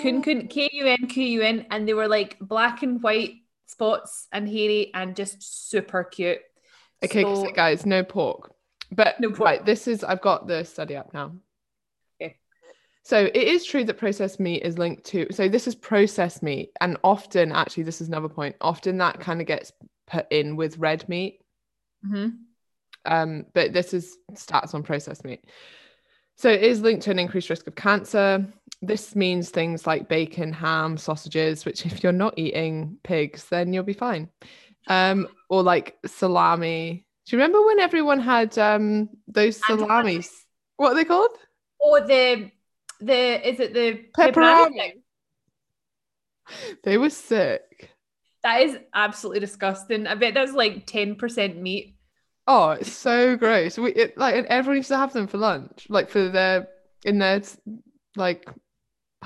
Kun 0.00 0.22
kun 0.22 0.48
K 0.48 0.68
U 0.72 0.86
N 0.86 1.06
Q 1.06 1.22
U 1.24 1.42
N, 1.42 1.66
and 1.70 1.88
they 1.88 1.94
were 1.94 2.08
like 2.08 2.38
black 2.40 2.82
and 2.82 3.02
white 3.02 3.34
spots 3.66 4.28
and 4.32 4.48
hairy 4.48 4.90
and 4.94 5.16
just 5.16 5.70
super 5.70 6.04
cute. 6.04 6.38
Okay, 7.04 7.22
So- 7.22 7.44
so, 7.44 7.50
guys, 7.52 7.84
no 7.86 8.02
pork. 8.04 8.52
But 8.92 9.18
No 9.20 9.28
pork. 9.28 9.40
right, 9.40 9.64
this 9.64 9.88
is 9.88 10.04
I've 10.04 10.20
got 10.20 10.46
the 10.46 10.64
study 10.64 10.94
up 10.96 11.12
now. 11.12 11.32
Okay. 12.20 12.36
So 13.02 13.18
it 13.24 13.34
is 13.36 13.64
true 13.64 13.84
that 13.84 13.98
processed 13.98 14.38
meat 14.38 14.62
is 14.62 14.78
linked 14.78 15.04
to 15.06 15.26
so 15.32 15.48
this 15.48 15.66
is 15.66 15.74
processed 15.74 16.42
meat, 16.42 16.70
and 16.80 16.96
often 17.02 17.50
actually 17.52 17.82
this 17.84 18.00
is 18.00 18.08
another 18.08 18.28
point. 18.28 18.54
Often 18.60 18.98
that 18.98 19.18
kind 19.20 19.40
of 19.40 19.46
gets 19.46 19.72
put 20.06 20.26
in 20.30 20.54
with 20.56 20.78
red 20.78 21.08
meat. 21.08 21.40
Mhm. 22.06 22.38
Um, 23.04 23.46
but 23.54 23.72
this 23.72 23.92
is 23.94 24.16
stats 24.32 24.74
on 24.74 24.82
processed 24.82 25.24
meat. 25.24 25.44
So 26.36 26.48
it 26.50 26.62
is 26.62 26.80
linked 26.82 27.02
to 27.04 27.10
an 27.10 27.18
increased 27.18 27.50
risk 27.50 27.66
of 27.66 27.74
cancer. 27.74 28.46
This 28.82 29.16
means 29.16 29.50
things 29.50 29.86
like 29.86 30.08
bacon, 30.08 30.52
ham, 30.52 30.96
sausages, 30.96 31.64
which 31.64 31.86
if 31.86 32.02
you're 32.02 32.12
not 32.12 32.38
eating 32.38 32.98
pigs, 33.02 33.46
then 33.48 33.72
you'll 33.72 33.84
be 33.84 33.92
fine. 33.92 34.28
Um, 34.88 35.28
or 35.48 35.62
like 35.62 35.96
salami. 36.06 37.04
Do 37.26 37.36
you 37.36 37.42
remember 37.42 37.64
when 37.64 37.80
everyone 37.80 38.20
had 38.20 38.56
um 38.58 39.08
those 39.26 39.56
salamis? 39.56 40.30
What 40.76 40.92
are 40.92 40.94
they 40.94 41.04
called? 41.04 41.30
Or 41.80 42.00
the 42.00 42.50
the 43.00 43.48
is 43.48 43.60
it 43.60 43.74
the 43.74 44.04
Peperami. 44.16 44.92
They 46.84 46.98
were 46.98 47.10
sick. 47.10 47.90
That 48.42 48.62
is 48.62 48.78
absolutely 48.94 49.40
disgusting. 49.40 50.06
I 50.06 50.14
bet 50.14 50.34
that's 50.34 50.52
like 50.52 50.86
10% 50.86 51.60
meat. 51.60 51.96
Oh, 52.46 52.70
it's 52.70 52.92
so 52.92 53.36
gross. 53.36 53.76
We 53.76 53.92
it, 53.92 54.16
like 54.16 54.36
and 54.36 54.46
everyone 54.46 54.76
used 54.76 54.88
to 54.88 54.96
have 54.96 55.12
them 55.12 55.26
for 55.26 55.38
lunch, 55.38 55.86
like 55.88 56.08
for 56.08 56.28
their 56.28 56.68
in 57.04 57.18
their 57.18 57.42
like 58.14 58.48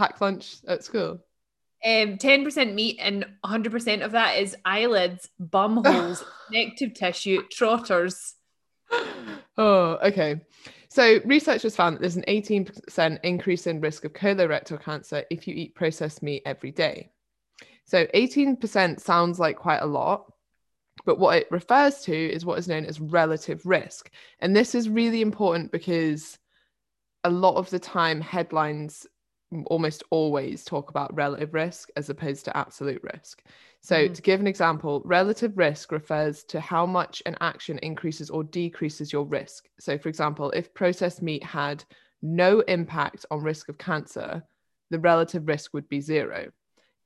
packed 0.00 0.22
lunch 0.22 0.56
at 0.66 0.82
school. 0.82 1.20
Um, 1.84 2.16
10% 2.16 2.72
meat 2.72 2.98
and 3.02 3.26
100% 3.44 4.02
of 4.02 4.12
that 4.12 4.38
is 4.38 4.56
eyelids, 4.64 5.28
bum 5.38 5.84
holes, 5.84 6.24
connective 6.46 6.94
tissue, 6.94 7.42
trotters. 7.52 8.34
oh, 9.58 9.98
okay. 10.02 10.40
So 10.88 11.20
researchers 11.26 11.76
found 11.76 11.96
that 11.96 12.00
there's 12.00 12.16
an 12.16 12.24
18% 12.28 13.20
increase 13.22 13.66
in 13.66 13.82
risk 13.82 14.06
of 14.06 14.14
colorectal 14.14 14.82
cancer 14.82 15.24
if 15.30 15.46
you 15.46 15.54
eat 15.54 15.74
processed 15.74 16.22
meat 16.22 16.42
every 16.46 16.70
day. 16.70 17.10
So 17.84 18.06
18% 18.06 19.00
sounds 19.00 19.38
like 19.38 19.58
quite 19.58 19.82
a 19.82 19.86
lot, 19.86 20.32
but 21.04 21.18
what 21.18 21.36
it 21.36 21.48
refers 21.50 22.00
to 22.04 22.14
is 22.14 22.46
what 22.46 22.58
is 22.58 22.68
known 22.68 22.86
as 22.86 23.00
relative 23.00 23.66
risk. 23.66 24.10
And 24.38 24.56
this 24.56 24.74
is 24.74 24.88
really 24.88 25.20
important 25.20 25.72
because 25.72 26.38
a 27.22 27.30
lot 27.30 27.56
of 27.56 27.68
the 27.68 27.78
time 27.78 28.22
headlines 28.22 29.06
almost 29.66 30.02
always 30.10 30.64
talk 30.64 30.90
about 30.90 31.14
relative 31.14 31.54
risk 31.54 31.90
as 31.96 32.08
opposed 32.08 32.44
to 32.44 32.56
absolute 32.56 33.02
risk. 33.14 33.42
So, 33.80 34.08
Mhm. 34.08 34.14
to 34.14 34.22
give 34.22 34.40
an 34.40 34.46
example, 34.46 35.02
relative 35.04 35.56
risk 35.56 35.90
refers 35.92 36.44
to 36.44 36.60
how 36.60 36.86
much 36.86 37.22
an 37.26 37.36
action 37.40 37.78
increases 37.78 38.30
or 38.30 38.44
decreases 38.44 39.12
your 39.12 39.24
risk. 39.24 39.68
So, 39.78 39.98
for 39.98 40.08
example, 40.08 40.50
if 40.52 40.72
processed 40.74 41.22
meat 41.22 41.42
had 41.42 41.84
no 42.22 42.60
impact 42.60 43.26
on 43.30 43.42
risk 43.42 43.68
of 43.68 43.78
cancer, 43.78 44.42
the 44.90 44.98
relative 45.00 45.48
risk 45.48 45.72
would 45.74 45.88
be 45.88 46.00
zero. 46.00 46.52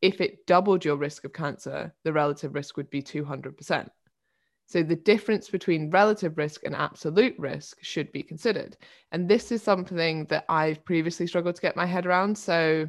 If 0.02 0.20
it 0.20 0.46
doubled 0.46 0.84
your 0.84 0.96
risk 0.96 1.24
of 1.24 1.32
cancer, 1.32 1.94
the 2.02 2.12
relative 2.12 2.54
risk 2.54 2.76
would 2.76 2.90
be 2.90 3.00
200%. 3.02 3.90
So, 4.66 4.82
the 4.82 4.96
difference 4.96 5.50
between 5.50 5.90
relative 5.90 6.38
risk 6.38 6.62
and 6.64 6.74
absolute 6.74 7.34
risk 7.38 7.78
should 7.82 8.10
be 8.12 8.22
considered. 8.22 8.76
And 9.12 9.28
this 9.28 9.52
is 9.52 9.62
something 9.62 10.24
that 10.26 10.46
I've 10.48 10.84
previously 10.84 11.26
struggled 11.26 11.56
to 11.56 11.60
get 11.60 11.76
my 11.76 11.86
head 11.86 12.06
around. 12.06 12.36
So, 12.38 12.88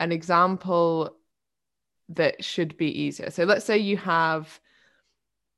an 0.00 0.12
example 0.12 1.16
that 2.10 2.42
should 2.42 2.76
be 2.76 3.02
easier. 3.02 3.30
So, 3.30 3.44
let's 3.44 3.64
say 3.64 3.78
you 3.78 3.96
have, 3.98 4.58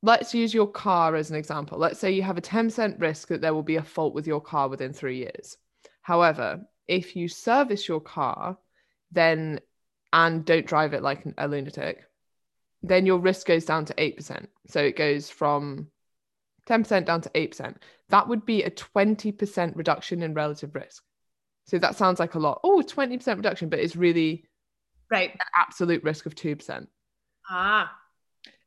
let's 0.02 0.34
use 0.34 0.52
your 0.52 0.66
car 0.66 1.14
as 1.14 1.30
an 1.30 1.36
example. 1.36 1.78
Let's 1.78 2.00
say 2.00 2.10
you 2.10 2.22
have 2.22 2.38
a 2.38 2.42
10% 2.42 3.00
risk 3.00 3.28
that 3.28 3.40
there 3.40 3.54
will 3.54 3.62
be 3.62 3.76
a 3.76 3.82
fault 3.82 4.14
with 4.14 4.26
your 4.26 4.40
car 4.40 4.68
within 4.68 4.92
three 4.92 5.18
years. 5.18 5.56
However, 6.02 6.60
if 6.88 7.16
you 7.16 7.28
service 7.28 7.88
your 7.88 8.00
car, 8.00 8.58
then 9.12 9.60
and 10.12 10.44
don't 10.44 10.66
drive 10.66 10.94
it 10.94 11.02
like 11.02 11.24
a 11.38 11.48
lunatic, 11.48 12.04
then 12.82 13.06
your 13.06 13.18
risk 13.18 13.46
goes 13.46 13.64
down 13.64 13.84
to 13.86 13.94
8%. 13.94 14.46
So 14.68 14.80
it 14.80 14.96
goes 14.96 15.30
from 15.30 15.88
10% 16.66 17.04
down 17.04 17.20
to 17.22 17.30
8%. 17.30 17.76
That 18.08 18.28
would 18.28 18.44
be 18.44 18.62
a 18.62 18.70
20% 18.70 19.76
reduction 19.76 20.22
in 20.22 20.34
relative 20.34 20.74
risk. 20.74 21.02
So 21.66 21.78
that 21.78 21.96
sounds 21.96 22.20
like 22.20 22.34
a 22.34 22.38
lot. 22.38 22.60
Oh, 22.62 22.82
20% 22.82 23.36
reduction, 23.36 23.68
but 23.68 23.80
it's 23.80 23.96
really 23.96 24.44
Right. 25.10 25.30
an 25.30 25.38
absolute 25.56 26.02
risk 26.02 26.26
of 26.26 26.34
2%. 26.34 26.88
Ah. 27.48 27.96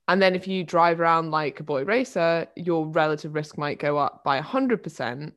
And 0.08 0.22
then 0.22 0.36
if 0.36 0.48
you 0.48 0.64
drive 0.64 1.00
around 1.00 1.32
like 1.32 1.60
a 1.60 1.64
boy 1.64 1.84
racer, 1.84 2.48
your 2.56 2.88
relative 2.88 3.36
risk 3.36 3.58
might 3.58 3.78
go 3.78 3.98
up 3.98 4.24
by 4.24 4.38
100%, 4.38 5.34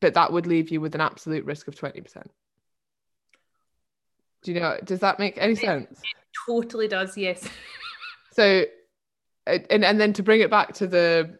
but 0.00 0.14
that 0.14 0.32
would 0.32 0.46
leave 0.46 0.70
you 0.70 0.80
with 0.80 0.94
an 0.94 1.00
absolute 1.00 1.44
risk 1.44 1.66
of 1.66 1.74
20%. 1.74 2.30
Do 4.42 4.52
you 4.52 4.60
know, 4.60 4.78
does 4.84 5.00
that 5.00 5.18
make 5.18 5.36
any 5.36 5.54
sense? 5.54 6.00
Totally 6.46 6.88
does, 6.88 7.16
yes. 7.16 7.46
So, 8.32 8.64
and, 9.44 9.84
and 9.84 10.00
then 10.00 10.12
to 10.12 10.22
bring 10.22 10.40
it 10.40 10.50
back 10.50 10.72
to 10.74 10.86
the 10.86 11.36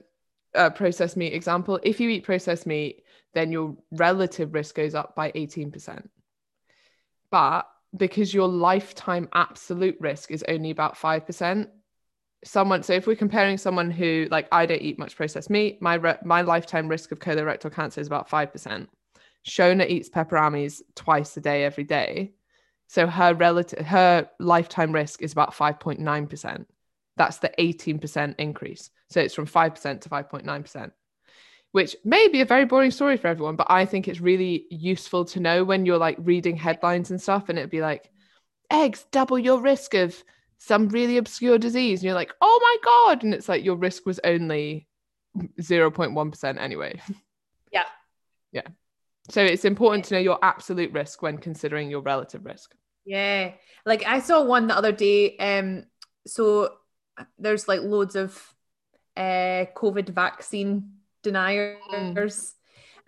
uh, 0.56 0.70
processed 0.70 1.16
meat 1.16 1.32
example, 1.32 1.78
if 1.84 2.00
you 2.00 2.08
eat 2.10 2.24
processed 2.24 2.66
meat, 2.66 3.04
then 3.32 3.52
your 3.52 3.76
relative 3.92 4.52
risk 4.52 4.74
goes 4.74 4.94
up 4.94 5.14
by 5.14 5.30
18%. 5.30 6.08
But 7.30 7.68
because 7.96 8.34
your 8.34 8.48
lifetime 8.48 9.28
absolute 9.32 9.96
risk 10.00 10.30
is 10.30 10.44
only 10.48 10.70
about 10.70 10.96
5%, 10.96 11.68
someone, 12.44 12.82
so 12.82 12.92
if 12.92 13.06
we're 13.06 13.16
comparing 13.16 13.58
someone 13.58 13.90
who, 13.90 14.26
like, 14.30 14.48
I 14.50 14.66
don't 14.66 14.82
eat 14.82 14.98
much 14.98 15.16
processed 15.16 15.50
meat, 15.50 15.80
my, 15.80 15.94
re- 15.94 16.18
my 16.24 16.42
lifetime 16.42 16.88
risk 16.88 17.12
of 17.12 17.18
colorectal 17.18 17.72
cancer 17.72 18.00
is 18.00 18.06
about 18.06 18.28
5%. 18.28 18.88
Shona 19.46 19.88
eats 19.88 20.08
Peperamis 20.08 20.82
twice 20.94 21.36
a 21.36 21.40
day, 21.40 21.64
every 21.64 21.84
day. 21.84 22.32
So 22.90 23.06
her 23.06 23.34
relative, 23.34 23.86
her 23.86 24.28
lifetime 24.40 24.90
risk 24.90 25.22
is 25.22 25.30
about 25.30 25.54
5.9%. 25.54 26.66
That's 27.16 27.38
the 27.38 27.52
18% 27.56 28.34
increase. 28.36 28.90
So 29.10 29.20
it's 29.20 29.32
from 29.32 29.46
5% 29.46 30.00
to 30.00 30.08
5.9%, 30.08 30.90
which 31.70 31.94
may 32.04 32.26
be 32.26 32.40
a 32.40 32.44
very 32.44 32.64
boring 32.64 32.90
story 32.90 33.16
for 33.16 33.28
everyone, 33.28 33.54
but 33.54 33.68
I 33.70 33.84
think 33.84 34.08
it's 34.08 34.20
really 34.20 34.66
useful 34.70 35.24
to 35.26 35.38
know 35.38 35.62
when 35.62 35.86
you're 35.86 35.98
like 35.98 36.16
reading 36.18 36.56
headlines 36.56 37.12
and 37.12 37.22
stuff, 37.22 37.48
and 37.48 37.56
it'd 37.60 37.70
be 37.70 37.80
like, 37.80 38.10
eggs 38.72 39.06
double 39.12 39.38
your 39.38 39.60
risk 39.60 39.94
of 39.94 40.24
some 40.58 40.88
really 40.88 41.16
obscure 41.16 41.58
disease. 41.58 42.00
And 42.00 42.06
you're 42.06 42.14
like, 42.14 42.34
oh 42.40 42.58
my 42.60 42.76
God. 42.82 43.22
And 43.22 43.32
it's 43.32 43.48
like 43.48 43.64
your 43.64 43.76
risk 43.76 44.04
was 44.04 44.18
only 44.24 44.88
0.1% 45.60 46.58
anyway. 46.58 47.00
Yeah. 47.70 47.84
yeah. 48.50 48.66
So 49.30 49.42
it's 49.42 49.64
important 49.64 50.04
to 50.06 50.14
know 50.14 50.20
your 50.20 50.38
absolute 50.42 50.92
risk 50.92 51.22
when 51.22 51.38
considering 51.38 51.90
your 51.90 52.00
relative 52.00 52.44
risk. 52.44 52.74
Yeah. 53.04 53.52
Like 53.86 54.04
I 54.04 54.20
saw 54.20 54.42
one 54.44 54.66
the 54.66 54.76
other 54.76 54.92
day. 54.92 55.36
Um, 55.38 55.84
so 56.26 56.74
there's 57.38 57.68
like 57.68 57.80
loads 57.80 58.16
of 58.16 58.54
uh 59.16 59.66
COVID 59.76 60.10
vaccine 60.10 60.92
deniers. 61.22 62.54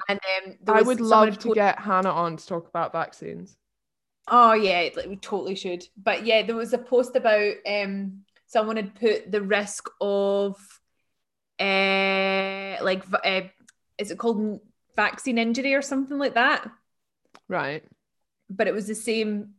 And 0.08 0.20
um 0.46 0.56
there 0.62 0.76
I 0.76 0.82
would 0.82 1.00
love 1.00 1.38
to 1.38 1.54
get 1.54 1.78
Hannah 1.78 2.10
on 2.10 2.36
to 2.36 2.46
talk 2.46 2.68
about 2.68 2.92
vaccines. 2.92 3.56
Oh 4.28 4.52
yeah, 4.52 4.88
like, 4.94 5.06
we 5.06 5.16
totally 5.16 5.56
should. 5.56 5.84
But 5.96 6.24
yeah, 6.24 6.42
there 6.42 6.56
was 6.56 6.72
a 6.72 6.78
post 6.78 7.16
about 7.16 7.54
um 7.66 8.22
someone 8.46 8.76
had 8.76 8.94
put 8.94 9.30
the 9.30 9.42
risk 9.42 9.88
of 10.00 10.56
uh 11.58 12.82
like 12.82 13.04
uh, 13.24 13.42
is 13.98 14.10
it 14.10 14.18
called 14.18 14.60
vaccine 14.96 15.38
injury 15.38 15.74
or 15.74 15.82
something 15.82 16.18
like 16.18 16.34
that? 16.34 16.70
Right. 17.48 17.84
But 18.50 18.66
it 18.66 18.74
was 18.74 18.86
the 18.86 18.94
same 18.94 19.54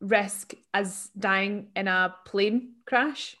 risk 0.00 0.54
as 0.72 1.10
dying 1.18 1.68
in 1.74 1.88
a 1.88 2.14
plane 2.24 2.74
crash, 2.86 3.36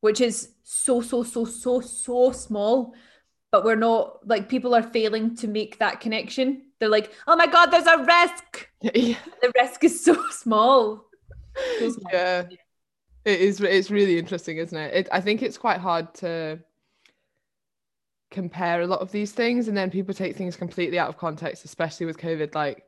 which 0.00 0.20
is 0.20 0.50
so 0.64 1.00
so 1.00 1.22
so 1.22 1.44
so 1.44 1.80
so 1.80 2.32
small. 2.32 2.94
But 3.50 3.64
we're 3.64 3.76
not 3.76 4.26
like 4.28 4.48
people 4.48 4.74
are 4.74 4.82
failing 4.82 5.36
to 5.36 5.48
make 5.48 5.78
that 5.78 6.00
connection. 6.00 6.62
They're 6.78 6.88
like, 6.88 7.12
oh 7.26 7.36
my 7.36 7.46
god, 7.46 7.66
there's 7.66 7.86
a 7.86 8.04
risk. 8.04 8.68
yeah. 8.94 9.16
The 9.40 9.52
risk 9.56 9.84
is 9.84 10.04
so 10.04 10.16
small. 10.30 11.04
So 11.80 11.90
small. 11.90 12.12
yeah. 12.12 12.44
It 13.24 13.40
is 13.40 13.60
it's 13.60 13.90
really 13.90 14.16
interesting, 14.16 14.58
isn't 14.58 14.78
it? 14.78 14.94
it? 14.94 15.08
I 15.10 15.20
think 15.20 15.42
it's 15.42 15.58
quite 15.58 15.80
hard 15.80 16.14
to 16.16 16.60
compare 18.30 18.82
a 18.82 18.86
lot 18.86 19.00
of 19.00 19.10
these 19.10 19.32
things 19.32 19.68
and 19.68 19.76
then 19.76 19.90
people 19.90 20.14
take 20.14 20.36
things 20.36 20.56
completely 20.56 20.98
out 20.98 21.08
of 21.08 21.16
context, 21.16 21.64
especially 21.64 22.06
with 22.06 22.18
COVID 22.18 22.54
like 22.54 22.84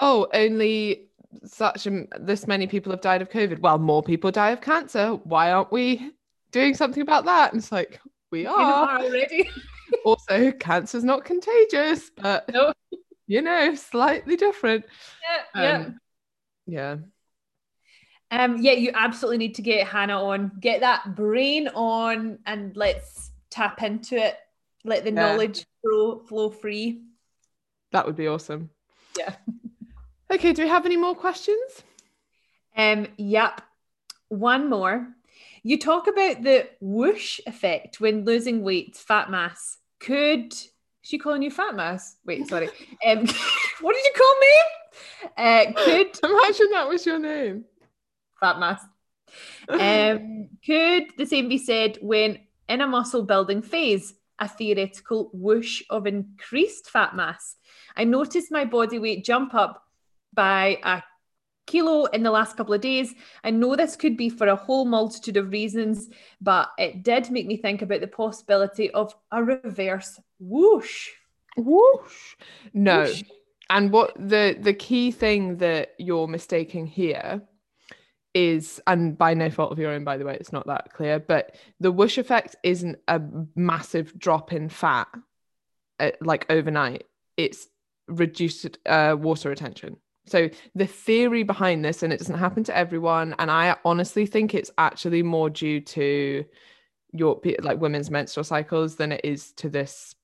oh, 0.00 0.28
only 0.32 1.08
such 1.44 1.86
a, 1.86 2.06
this 2.20 2.46
many 2.46 2.66
people 2.66 2.92
have 2.92 3.00
died 3.00 3.22
of 3.22 3.28
COVID. 3.28 3.60
Well, 3.60 3.78
more 3.78 4.02
people 4.02 4.30
die 4.30 4.50
of 4.50 4.60
cancer. 4.60 5.12
Why 5.24 5.50
aren't 5.52 5.72
we 5.72 6.12
doing 6.50 6.74
something 6.74 7.02
about 7.02 7.24
that. 7.24 7.52
And 7.52 7.60
it's 7.60 7.72
like, 7.72 8.00
we 8.30 8.46
are. 8.46 8.58
are 8.58 9.00
already. 9.00 9.48
also, 10.04 10.52
cancer's 10.52 11.04
not 11.04 11.24
contagious, 11.24 12.10
but 12.10 12.48
no. 12.52 12.72
you 13.26 13.42
know, 13.42 13.74
slightly 13.74 14.36
different. 14.36 14.84
Yeah, 15.54 15.62
yeah. 15.62 15.76
Um, 15.76 15.98
yeah. 16.66 16.96
Um, 18.32 18.58
yeah, 18.60 18.72
you 18.72 18.92
absolutely 18.94 19.38
need 19.38 19.56
to 19.56 19.62
get 19.62 19.88
Hannah 19.88 20.22
on, 20.22 20.52
get 20.60 20.80
that 20.80 21.16
brain 21.16 21.68
on, 21.68 22.38
and 22.46 22.76
let's 22.76 23.32
tap 23.50 23.82
into 23.82 24.16
it. 24.16 24.36
Let 24.84 25.04
the 25.04 25.10
Yeah. 25.10 25.20
knowledge 25.20 25.66
flow 25.82 26.20
flow 26.20 26.50
free. 26.50 27.02
That 27.92 28.06
would 28.06 28.16
be 28.16 28.26
awesome. 28.28 28.70
Yeah. 29.18 29.34
Okay, 30.32 30.52
do 30.52 30.62
we 30.62 30.68
have 30.68 30.86
any 30.86 30.96
more 30.96 31.16
questions? 31.16 31.82
Um, 32.76 33.08
yep. 33.16 33.62
One 34.28 34.70
more. 34.70 35.08
You 35.64 35.76
talk 35.76 36.06
about 36.06 36.44
the 36.44 36.68
whoosh 36.80 37.40
effect 37.48 38.00
when 38.00 38.24
losing 38.24 38.62
weight, 38.62 38.94
fat 38.96 39.28
mass. 39.28 39.78
Could 39.98 40.52
is 40.52 40.70
she 41.02 41.18
calling 41.18 41.42
you 41.42 41.50
fat 41.50 41.74
mass? 41.74 42.14
Wait, 42.24 42.46
sorry. 42.46 42.68
Um, 43.04 43.18
what 43.80 43.96
did 43.96 44.04
you 44.04 44.12
call 44.16 44.34
me? 44.38 45.30
Uh, 45.36 45.72
could 45.84 46.18
Imagine 46.22 46.70
that 46.70 46.86
was 46.88 47.04
your 47.04 47.18
name. 47.18 47.64
fat 48.38 48.60
mass. 48.60 48.80
Um, 49.68 50.48
could 50.64 51.06
the 51.18 51.26
same 51.26 51.48
be 51.48 51.58
said 51.58 51.98
when 52.00 52.38
in 52.68 52.80
a 52.82 52.86
muscle 52.86 53.24
building 53.24 53.62
phase, 53.62 54.14
a 54.40 54.48
theoretical 54.48 55.30
whoosh 55.32 55.82
of 55.90 56.06
increased 56.06 56.90
fat 56.90 57.14
mass? 57.14 57.56
I 57.96 58.04
noticed 58.04 58.50
my 58.50 58.64
body 58.64 58.98
weight 58.98 59.24
jump 59.24 59.54
up 59.54 59.84
by 60.32 60.78
a 60.82 61.02
kilo 61.66 62.06
in 62.06 62.22
the 62.22 62.30
last 62.30 62.56
couple 62.56 62.74
of 62.74 62.80
days. 62.80 63.14
I 63.44 63.50
know 63.50 63.76
this 63.76 63.96
could 63.96 64.16
be 64.16 64.28
for 64.28 64.48
a 64.48 64.56
whole 64.56 64.84
multitude 64.84 65.36
of 65.36 65.52
reasons, 65.52 66.08
but 66.40 66.70
it 66.78 67.02
did 67.02 67.30
make 67.30 67.46
me 67.46 67.56
think 67.56 67.82
about 67.82 68.00
the 68.00 68.08
possibility 68.08 68.90
of 68.90 69.14
a 69.30 69.42
reverse 69.42 70.18
whoosh. 70.38 71.08
Whoosh. 71.56 72.34
No. 72.74 73.02
Whoosh. 73.02 73.22
And 73.70 73.92
what 73.92 74.14
the 74.16 74.56
the 74.60 74.74
key 74.74 75.12
thing 75.12 75.58
that 75.58 75.94
you're 75.98 76.26
mistaking 76.26 76.86
here 76.86 77.42
is, 78.34 78.80
and 78.86 79.16
by 79.16 79.34
no 79.34 79.50
fault 79.50 79.72
of 79.72 79.78
your 79.78 79.92
own, 79.92 80.04
by 80.04 80.16
the 80.16 80.24
way, 80.24 80.36
it's 80.38 80.52
not 80.52 80.66
that 80.66 80.92
clear, 80.92 81.18
but 81.18 81.56
the 81.80 81.92
whoosh 81.92 82.18
effect 82.18 82.56
isn't 82.62 82.98
a 83.08 83.20
massive 83.54 84.18
drop 84.18 84.52
in 84.52 84.68
fat 84.68 85.08
uh, 85.98 86.10
like 86.20 86.46
overnight. 86.50 87.04
It's 87.36 87.68
reduced 88.08 88.78
uh, 88.86 89.16
water 89.18 89.48
retention. 89.48 89.96
So 90.26 90.48
the 90.74 90.86
theory 90.86 91.42
behind 91.42 91.84
this, 91.84 92.02
and 92.02 92.12
it 92.12 92.18
doesn't 92.18 92.38
happen 92.38 92.62
to 92.64 92.76
everyone, 92.76 93.34
and 93.38 93.50
I 93.50 93.76
honestly 93.84 94.26
think 94.26 94.54
it's 94.54 94.70
actually 94.78 95.22
more 95.22 95.50
due 95.50 95.80
to 95.80 96.44
your 97.12 97.40
like 97.62 97.80
women's 97.80 98.10
menstrual 98.10 98.44
cycles 98.44 98.96
than 98.96 99.12
it 99.12 99.22
is 99.24 99.52
to 99.54 99.68
this 99.68 100.14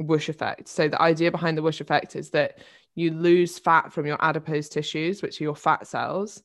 whoosh 0.00 0.28
effect. 0.28 0.68
So 0.68 0.88
the 0.88 1.00
idea 1.00 1.30
behind 1.30 1.56
the 1.56 1.62
whoosh 1.62 1.80
effect 1.80 2.16
is 2.16 2.30
that 2.30 2.58
you 2.94 3.12
lose 3.12 3.58
fat 3.58 3.92
from 3.92 4.06
your 4.06 4.18
adipose 4.20 4.68
tissues, 4.68 5.22
which 5.22 5.40
are 5.40 5.44
your 5.44 5.56
fat 5.56 5.86
cells, 5.86 6.42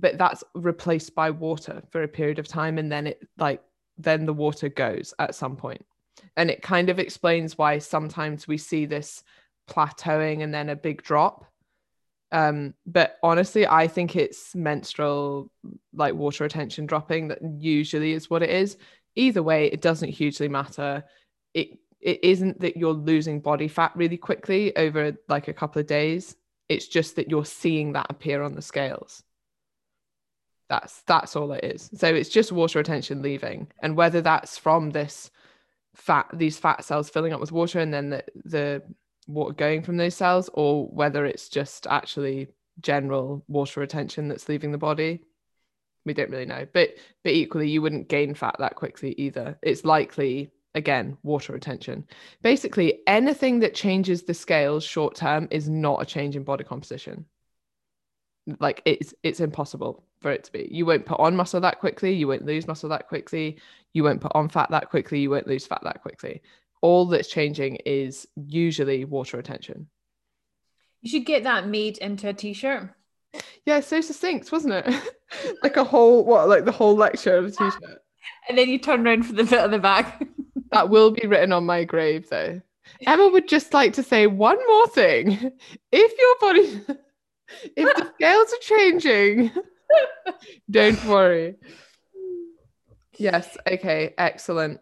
but 0.00 0.18
that's 0.18 0.44
replaced 0.54 1.14
by 1.14 1.30
water 1.30 1.82
for 1.90 2.02
a 2.02 2.08
period 2.08 2.38
of 2.38 2.48
time, 2.48 2.78
and 2.78 2.90
then 2.90 3.06
it 3.06 3.26
like 3.38 3.62
then 3.96 4.26
the 4.26 4.32
water 4.32 4.68
goes 4.68 5.12
at 5.18 5.34
some. 5.34 5.58
And 6.36 6.50
it 6.50 6.62
kind 6.62 6.88
of 6.88 6.98
explains 6.98 7.58
why 7.58 7.78
sometimes 7.78 8.46
we 8.46 8.58
see 8.58 8.86
this 8.86 9.22
plateauing 9.68 10.42
and 10.42 10.52
then 10.54 10.68
a 10.68 10.76
big 10.76 11.02
drop. 11.02 11.44
Um, 12.30 12.74
but 12.86 13.16
honestly, 13.22 13.66
I 13.66 13.88
think 13.88 14.14
it's 14.14 14.54
menstrual 14.54 15.50
like 15.92 16.14
water 16.14 16.44
retention 16.44 16.86
dropping 16.86 17.28
that 17.28 17.38
usually 17.58 18.12
is 18.12 18.28
what 18.28 18.42
it 18.42 18.50
is. 18.50 18.76
Either 19.16 19.42
way, 19.42 19.66
it 19.66 19.80
doesn't 19.80 20.10
hugely 20.10 20.48
matter. 20.48 21.04
It 21.54 21.78
it 22.00 22.22
isn't 22.22 22.60
that 22.60 22.76
you're 22.76 22.92
losing 22.92 23.40
body 23.40 23.66
fat 23.66 23.92
really 23.96 24.16
quickly 24.16 24.76
over 24.76 25.16
like 25.28 25.48
a 25.48 25.52
couple 25.52 25.80
of 25.80 25.86
days. 25.86 26.36
It's 26.68 26.86
just 26.86 27.16
that 27.16 27.30
you're 27.30 27.44
seeing 27.44 27.92
that 27.92 28.06
appear 28.10 28.42
on 28.42 28.54
the 28.54 28.62
scales. 28.62 29.24
That's 30.68 31.02
that's 31.02 31.34
all 31.34 31.52
it 31.52 31.64
is. 31.64 31.90
So 31.94 32.08
it's 32.08 32.28
just 32.28 32.52
water 32.52 32.78
retention 32.78 33.22
leaving. 33.22 33.68
And 33.80 33.96
whether 33.96 34.20
that's 34.20 34.58
from 34.58 34.90
this 34.90 35.30
fat, 35.94 36.28
these 36.32 36.58
fat 36.58 36.84
cells 36.84 37.08
filling 37.08 37.32
up 37.32 37.40
with 37.40 37.52
water 37.52 37.80
and 37.80 37.92
then 37.92 38.10
the, 38.10 38.24
the 38.44 38.82
water 39.26 39.54
going 39.54 39.82
from 39.82 39.96
those 39.96 40.14
cells, 40.14 40.50
or 40.52 40.86
whether 40.88 41.24
it's 41.24 41.48
just 41.48 41.86
actually 41.86 42.48
general 42.80 43.44
water 43.48 43.80
retention 43.80 44.28
that's 44.28 44.48
leaving 44.48 44.72
the 44.72 44.78
body. 44.78 45.22
We 46.04 46.14
don't 46.14 46.30
really 46.30 46.46
know. 46.46 46.66
But 46.72 46.96
but 47.24 47.32
equally 47.32 47.70
you 47.70 47.80
wouldn't 47.82 48.08
gain 48.08 48.34
fat 48.34 48.56
that 48.58 48.76
quickly 48.76 49.14
either. 49.18 49.58
It's 49.62 49.84
likely 49.84 50.50
again 50.74 51.16
water 51.22 51.54
retention 51.54 52.04
basically 52.42 53.00
anything 53.06 53.60
that 53.60 53.74
changes 53.74 54.24
the 54.24 54.34
scales 54.34 54.84
short 54.84 55.14
term 55.14 55.48
is 55.50 55.66
not 55.68 56.02
a 56.02 56.06
change 56.06 56.36
in 56.36 56.44
body 56.44 56.62
composition 56.62 57.24
like 58.60 58.82
it's 58.84 59.14
it's 59.22 59.40
impossible 59.40 60.04
for 60.20 60.30
it 60.30 60.44
to 60.44 60.52
be. 60.52 60.68
You 60.70 60.86
won't 60.86 61.06
put 61.06 61.20
on 61.20 61.36
muscle 61.36 61.60
that 61.60 61.80
quickly 61.80 62.12
you 62.12 62.28
won't 62.28 62.44
lose 62.44 62.66
muscle 62.66 62.88
that 62.90 63.08
quickly 63.08 63.58
you 63.92 64.04
won't 64.04 64.20
put 64.20 64.32
on 64.34 64.48
fat 64.48 64.70
that 64.70 64.90
quickly 64.90 65.20
you 65.20 65.30
won't 65.30 65.46
lose 65.46 65.66
fat 65.66 65.80
that 65.84 66.02
quickly. 66.02 66.42
All 66.80 67.06
that's 67.06 67.28
changing 67.28 67.76
is 67.86 68.26
usually 68.36 69.04
water 69.04 69.36
retention. 69.36 69.88
You 71.02 71.10
should 71.10 71.26
get 71.26 71.44
that 71.44 71.68
made 71.68 71.98
into 71.98 72.28
a 72.28 72.32
t-shirt. 72.32 72.90
yeah 73.66 73.80
so 73.80 74.00
succinct 74.00 74.52
wasn't 74.52 74.74
it? 74.74 74.94
Like 75.62 75.76
a 75.76 75.84
whole 75.84 76.24
what 76.24 76.48
like 76.48 76.64
the 76.64 76.72
whole 76.72 76.96
lecture 76.96 77.36
of 77.36 77.46
a 77.46 77.50
t-shirt. 77.50 78.02
And 78.48 78.56
then 78.56 78.68
you 78.68 78.78
turn 78.78 79.06
around 79.06 79.24
for 79.24 79.34
the 79.34 79.44
bit 79.44 79.52
at 79.52 79.70
the 79.70 79.78
back. 79.78 80.22
that 80.72 80.88
will 80.88 81.10
be 81.10 81.26
written 81.26 81.52
on 81.52 81.66
my 81.66 81.84
grave 81.84 82.28
though. 82.30 82.62
Emma 83.06 83.28
would 83.28 83.46
just 83.46 83.74
like 83.74 83.92
to 83.94 84.02
say 84.02 84.26
one 84.26 84.58
more 84.66 84.88
thing. 84.88 85.52
If 85.92 86.18
your 86.18 86.36
body 86.40 86.98
if 87.76 87.96
the 87.96 88.12
scales 88.14 88.52
are 88.52 88.76
changing 88.76 89.50
don't 90.70 91.04
worry 91.06 91.56
yes 93.18 93.56
okay 93.66 94.14
excellent 94.18 94.80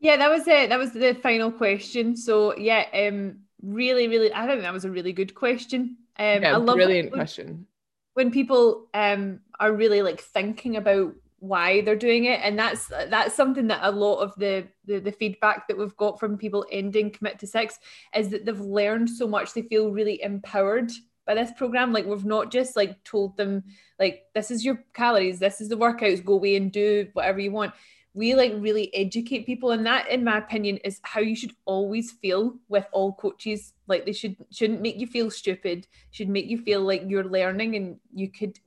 Yeah, 0.00 0.16
that 0.16 0.30
was 0.30 0.46
it. 0.46 0.68
That 0.68 0.78
was 0.78 0.92
the 0.92 1.14
final 1.14 1.50
question. 1.50 2.16
So 2.16 2.56
yeah, 2.56 2.84
um, 2.94 3.40
really, 3.62 4.06
really, 4.06 4.32
I 4.32 4.46
think 4.46 4.62
that 4.62 4.72
was 4.72 4.84
a 4.84 4.90
really 4.90 5.12
good 5.12 5.34
question. 5.34 5.96
Um, 6.18 6.42
yeah 6.42 6.54
I 6.54 6.56
love 6.56 6.76
brilliant 6.76 7.10
when, 7.10 7.18
question 7.18 7.66
when 8.14 8.30
people 8.30 8.88
um 8.94 9.40
are 9.60 9.72
really 9.72 10.02
like 10.02 10.20
thinking 10.20 10.76
about 10.76 11.14
why 11.40 11.82
they're 11.82 11.96
doing 11.96 12.24
it, 12.24 12.40
and 12.42 12.58
that's 12.58 12.86
that's 12.86 13.34
something 13.34 13.68
that 13.68 13.80
a 13.82 13.90
lot 13.90 14.20
of 14.20 14.34
the 14.36 14.66
the, 14.86 14.98
the 15.00 15.12
feedback 15.12 15.68
that 15.68 15.78
we've 15.78 15.96
got 15.96 16.18
from 16.18 16.38
people 16.38 16.66
ending 16.70 17.10
commit 17.10 17.38
to 17.40 17.46
six 17.46 17.78
is 18.14 18.28
that 18.30 18.44
they've 18.44 18.60
learned 18.60 19.10
so 19.10 19.26
much. 19.26 19.52
They 19.52 19.62
feel 19.62 19.90
really 19.90 20.22
empowered 20.22 20.90
by 21.28 21.34
this 21.34 21.52
program. 21.52 21.92
Like 21.92 22.06
we've 22.06 22.24
not 22.24 22.50
just 22.50 22.74
like 22.74 23.04
told 23.04 23.36
them 23.36 23.62
like 24.00 24.24
this 24.34 24.50
is 24.50 24.64
your 24.64 24.82
calories, 24.94 25.38
this 25.38 25.60
is 25.60 25.68
the 25.68 25.76
workouts, 25.76 26.24
go 26.24 26.32
away 26.34 26.56
and 26.56 26.72
do 26.72 27.06
whatever 27.12 27.38
you 27.38 27.52
want 27.52 27.72
we 28.14 28.34
like 28.34 28.52
really 28.56 28.92
educate 28.94 29.44
people 29.46 29.70
and 29.70 29.86
that 29.86 30.08
in 30.08 30.24
my 30.24 30.38
opinion 30.38 30.78
is 30.78 30.98
how 31.02 31.20
you 31.20 31.36
should 31.36 31.52
always 31.66 32.10
feel 32.10 32.56
with 32.68 32.86
all 32.90 33.12
coaches 33.12 33.74
like 33.86 34.06
they 34.06 34.12
should 34.12 34.34
shouldn't 34.50 34.80
make 34.80 34.98
you 34.98 35.06
feel 35.06 35.30
stupid 35.30 35.86
should 36.10 36.28
make 36.28 36.46
you 36.46 36.58
feel 36.58 36.80
like 36.80 37.02
you're 37.06 37.22
learning 37.22 37.76
and 37.76 37.98
you 38.12 38.28
could 38.28 38.58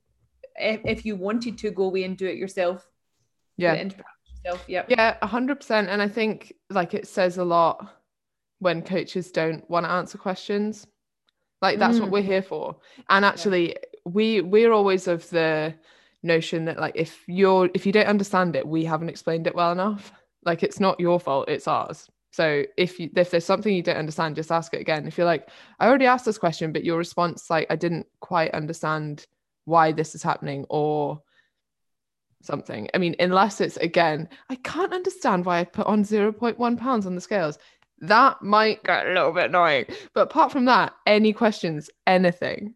if, 0.55 0.79
if 0.85 1.05
you 1.05 1.15
wanted 1.17 1.57
to 1.57 1.71
go 1.71 1.85
away 1.85 2.03
and 2.03 2.17
do 2.17 2.27
it 2.27 2.37
yourself 2.37 2.87
yeah 3.57 3.73
it 3.73 3.95
yourself 4.43 4.63
yep 4.67 4.85
Yeah, 4.89 5.17
a 5.21 5.27
hundred 5.27 5.55
percent. 5.59 5.89
And 5.89 6.01
I 6.01 6.07
think 6.07 6.53
like 6.69 6.93
it 6.93 7.07
says 7.07 7.37
a 7.37 7.43
lot 7.43 7.93
when 8.59 8.81
coaches 8.81 9.31
don't 9.31 9.67
want 9.69 9.85
to 9.85 9.91
answer 9.91 10.17
questions. 10.17 10.87
Like 11.61 11.79
that's 11.79 11.99
what 11.99 12.09
Mm. 12.09 12.11
we're 12.13 12.21
here 12.23 12.41
for. 12.41 12.75
And 13.09 13.23
actually, 13.23 13.75
we 14.05 14.41
we're 14.41 14.71
always 14.71 15.07
of 15.07 15.29
the 15.29 15.75
notion 16.23 16.65
that 16.65 16.79
like 16.79 16.95
if 16.95 17.23
you're 17.27 17.69
if 17.73 17.85
you 17.85 17.91
don't 17.91 18.07
understand 18.07 18.55
it, 18.55 18.67
we 18.67 18.83
haven't 18.85 19.09
explained 19.09 19.47
it 19.47 19.55
well 19.55 19.71
enough. 19.71 20.11
Like 20.43 20.63
it's 20.63 20.79
not 20.79 20.99
your 20.99 21.19
fault, 21.19 21.49
it's 21.49 21.67
ours. 21.67 22.09
So 22.31 22.63
if 22.77 22.99
you 22.99 23.09
if 23.15 23.29
there's 23.29 23.45
something 23.45 23.75
you 23.75 23.83
don't 23.83 23.97
understand, 23.97 24.35
just 24.35 24.51
ask 24.51 24.73
it 24.73 24.81
again. 24.81 25.05
If 25.07 25.17
you're 25.17 25.27
like, 25.27 25.49
I 25.79 25.87
already 25.87 26.05
asked 26.05 26.25
this 26.25 26.37
question, 26.37 26.71
but 26.71 26.83
your 26.83 26.97
response 26.97 27.49
like 27.49 27.67
I 27.69 27.75
didn't 27.75 28.07
quite 28.21 28.51
understand 28.51 29.25
why 29.65 29.91
this 29.91 30.15
is 30.15 30.23
happening 30.23 30.65
or 30.69 31.21
something. 32.41 32.89
I 32.93 32.97
mean, 32.97 33.15
unless 33.19 33.61
it's 33.61 33.77
again, 33.77 34.29
I 34.49 34.55
can't 34.55 34.93
understand 34.93 35.45
why 35.45 35.59
I 35.59 35.63
put 35.63 35.85
on 35.85 36.03
0.1 36.03 36.77
pounds 36.77 37.05
on 37.05 37.13
the 37.15 37.21
scales. 37.21 37.59
That 38.01 38.41
might 38.41 38.83
get 38.83 39.05
a 39.07 39.13
little 39.13 39.31
bit 39.31 39.45
annoying. 39.45 39.85
But 40.13 40.21
apart 40.23 40.51
from 40.51 40.65
that, 40.65 40.93
any 41.05 41.33
questions, 41.33 41.89
anything. 42.07 42.73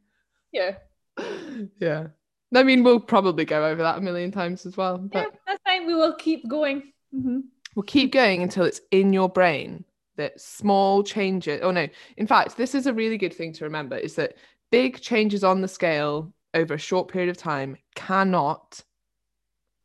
yeah 0.52 0.76
yeah. 1.80 2.08
I 2.54 2.64
mean, 2.64 2.84
we'll 2.84 3.00
probably 3.02 3.44
go 3.44 3.66
over 3.66 3.82
that 3.82 3.98
a 3.98 4.02
million 4.02 4.32
times 4.32 4.66
as 4.66 4.78
well. 4.78 5.00
yeah 5.14 5.24
But 5.24 5.36
that's 5.48 5.62
fine 5.66 5.86
we 5.88 5.96
will 5.96 6.14
keep 6.16 6.48
going 6.48 6.92
Mhm. 7.14 7.44
we'll 7.76 7.84
keep 7.84 8.12
going 8.12 8.42
until 8.44 8.66
it's 8.66 8.82
in 8.92 9.14
your 9.14 9.30
brain 9.30 9.84
that 10.18 10.40
small 10.40 11.04
changes. 11.04 11.60
Oh 11.64 11.72
no, 11.72 11.88
in 12.18 12.28
fact, 12.28 12.56
this 12.58 12.74
is 12.76 12.88
a 12.88 12.94
really 12.94 13.18
good 13.18 13.34
thing 13.34 13.52
to 13.54 13.66
remember 13.66 13.98
is 13.98 14.16
that 14.16 14.36
big 14.72 15.02
changes 15.02 15.44
on 15.44 15.62
the 15.62 15.68
scale 15.68 16.32
over 16.54 16.74
a 16.74 16.78
short 16.78 17.08
period 17.10 17.30
of 17.30 17.38
time 17.38 17.76
cannot, 17.96 18.82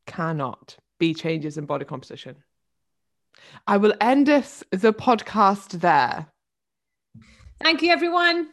cannot 0.07 0.77
be 0.99 1.15
changes 1.15 1.57
in 1.59 1.67
body 1.67 1.85
composition. 1.85 2.37
I 3.67 3.77
will 3.77 3.95
end 4.01 4.27
this 4.27 4.65
the 4.71 4.93
podcast 4.93 5.81
there. 5.81 6.27
Thank 7.61 7.83
you, 7.83 7.91
everyone. 7.91 8.49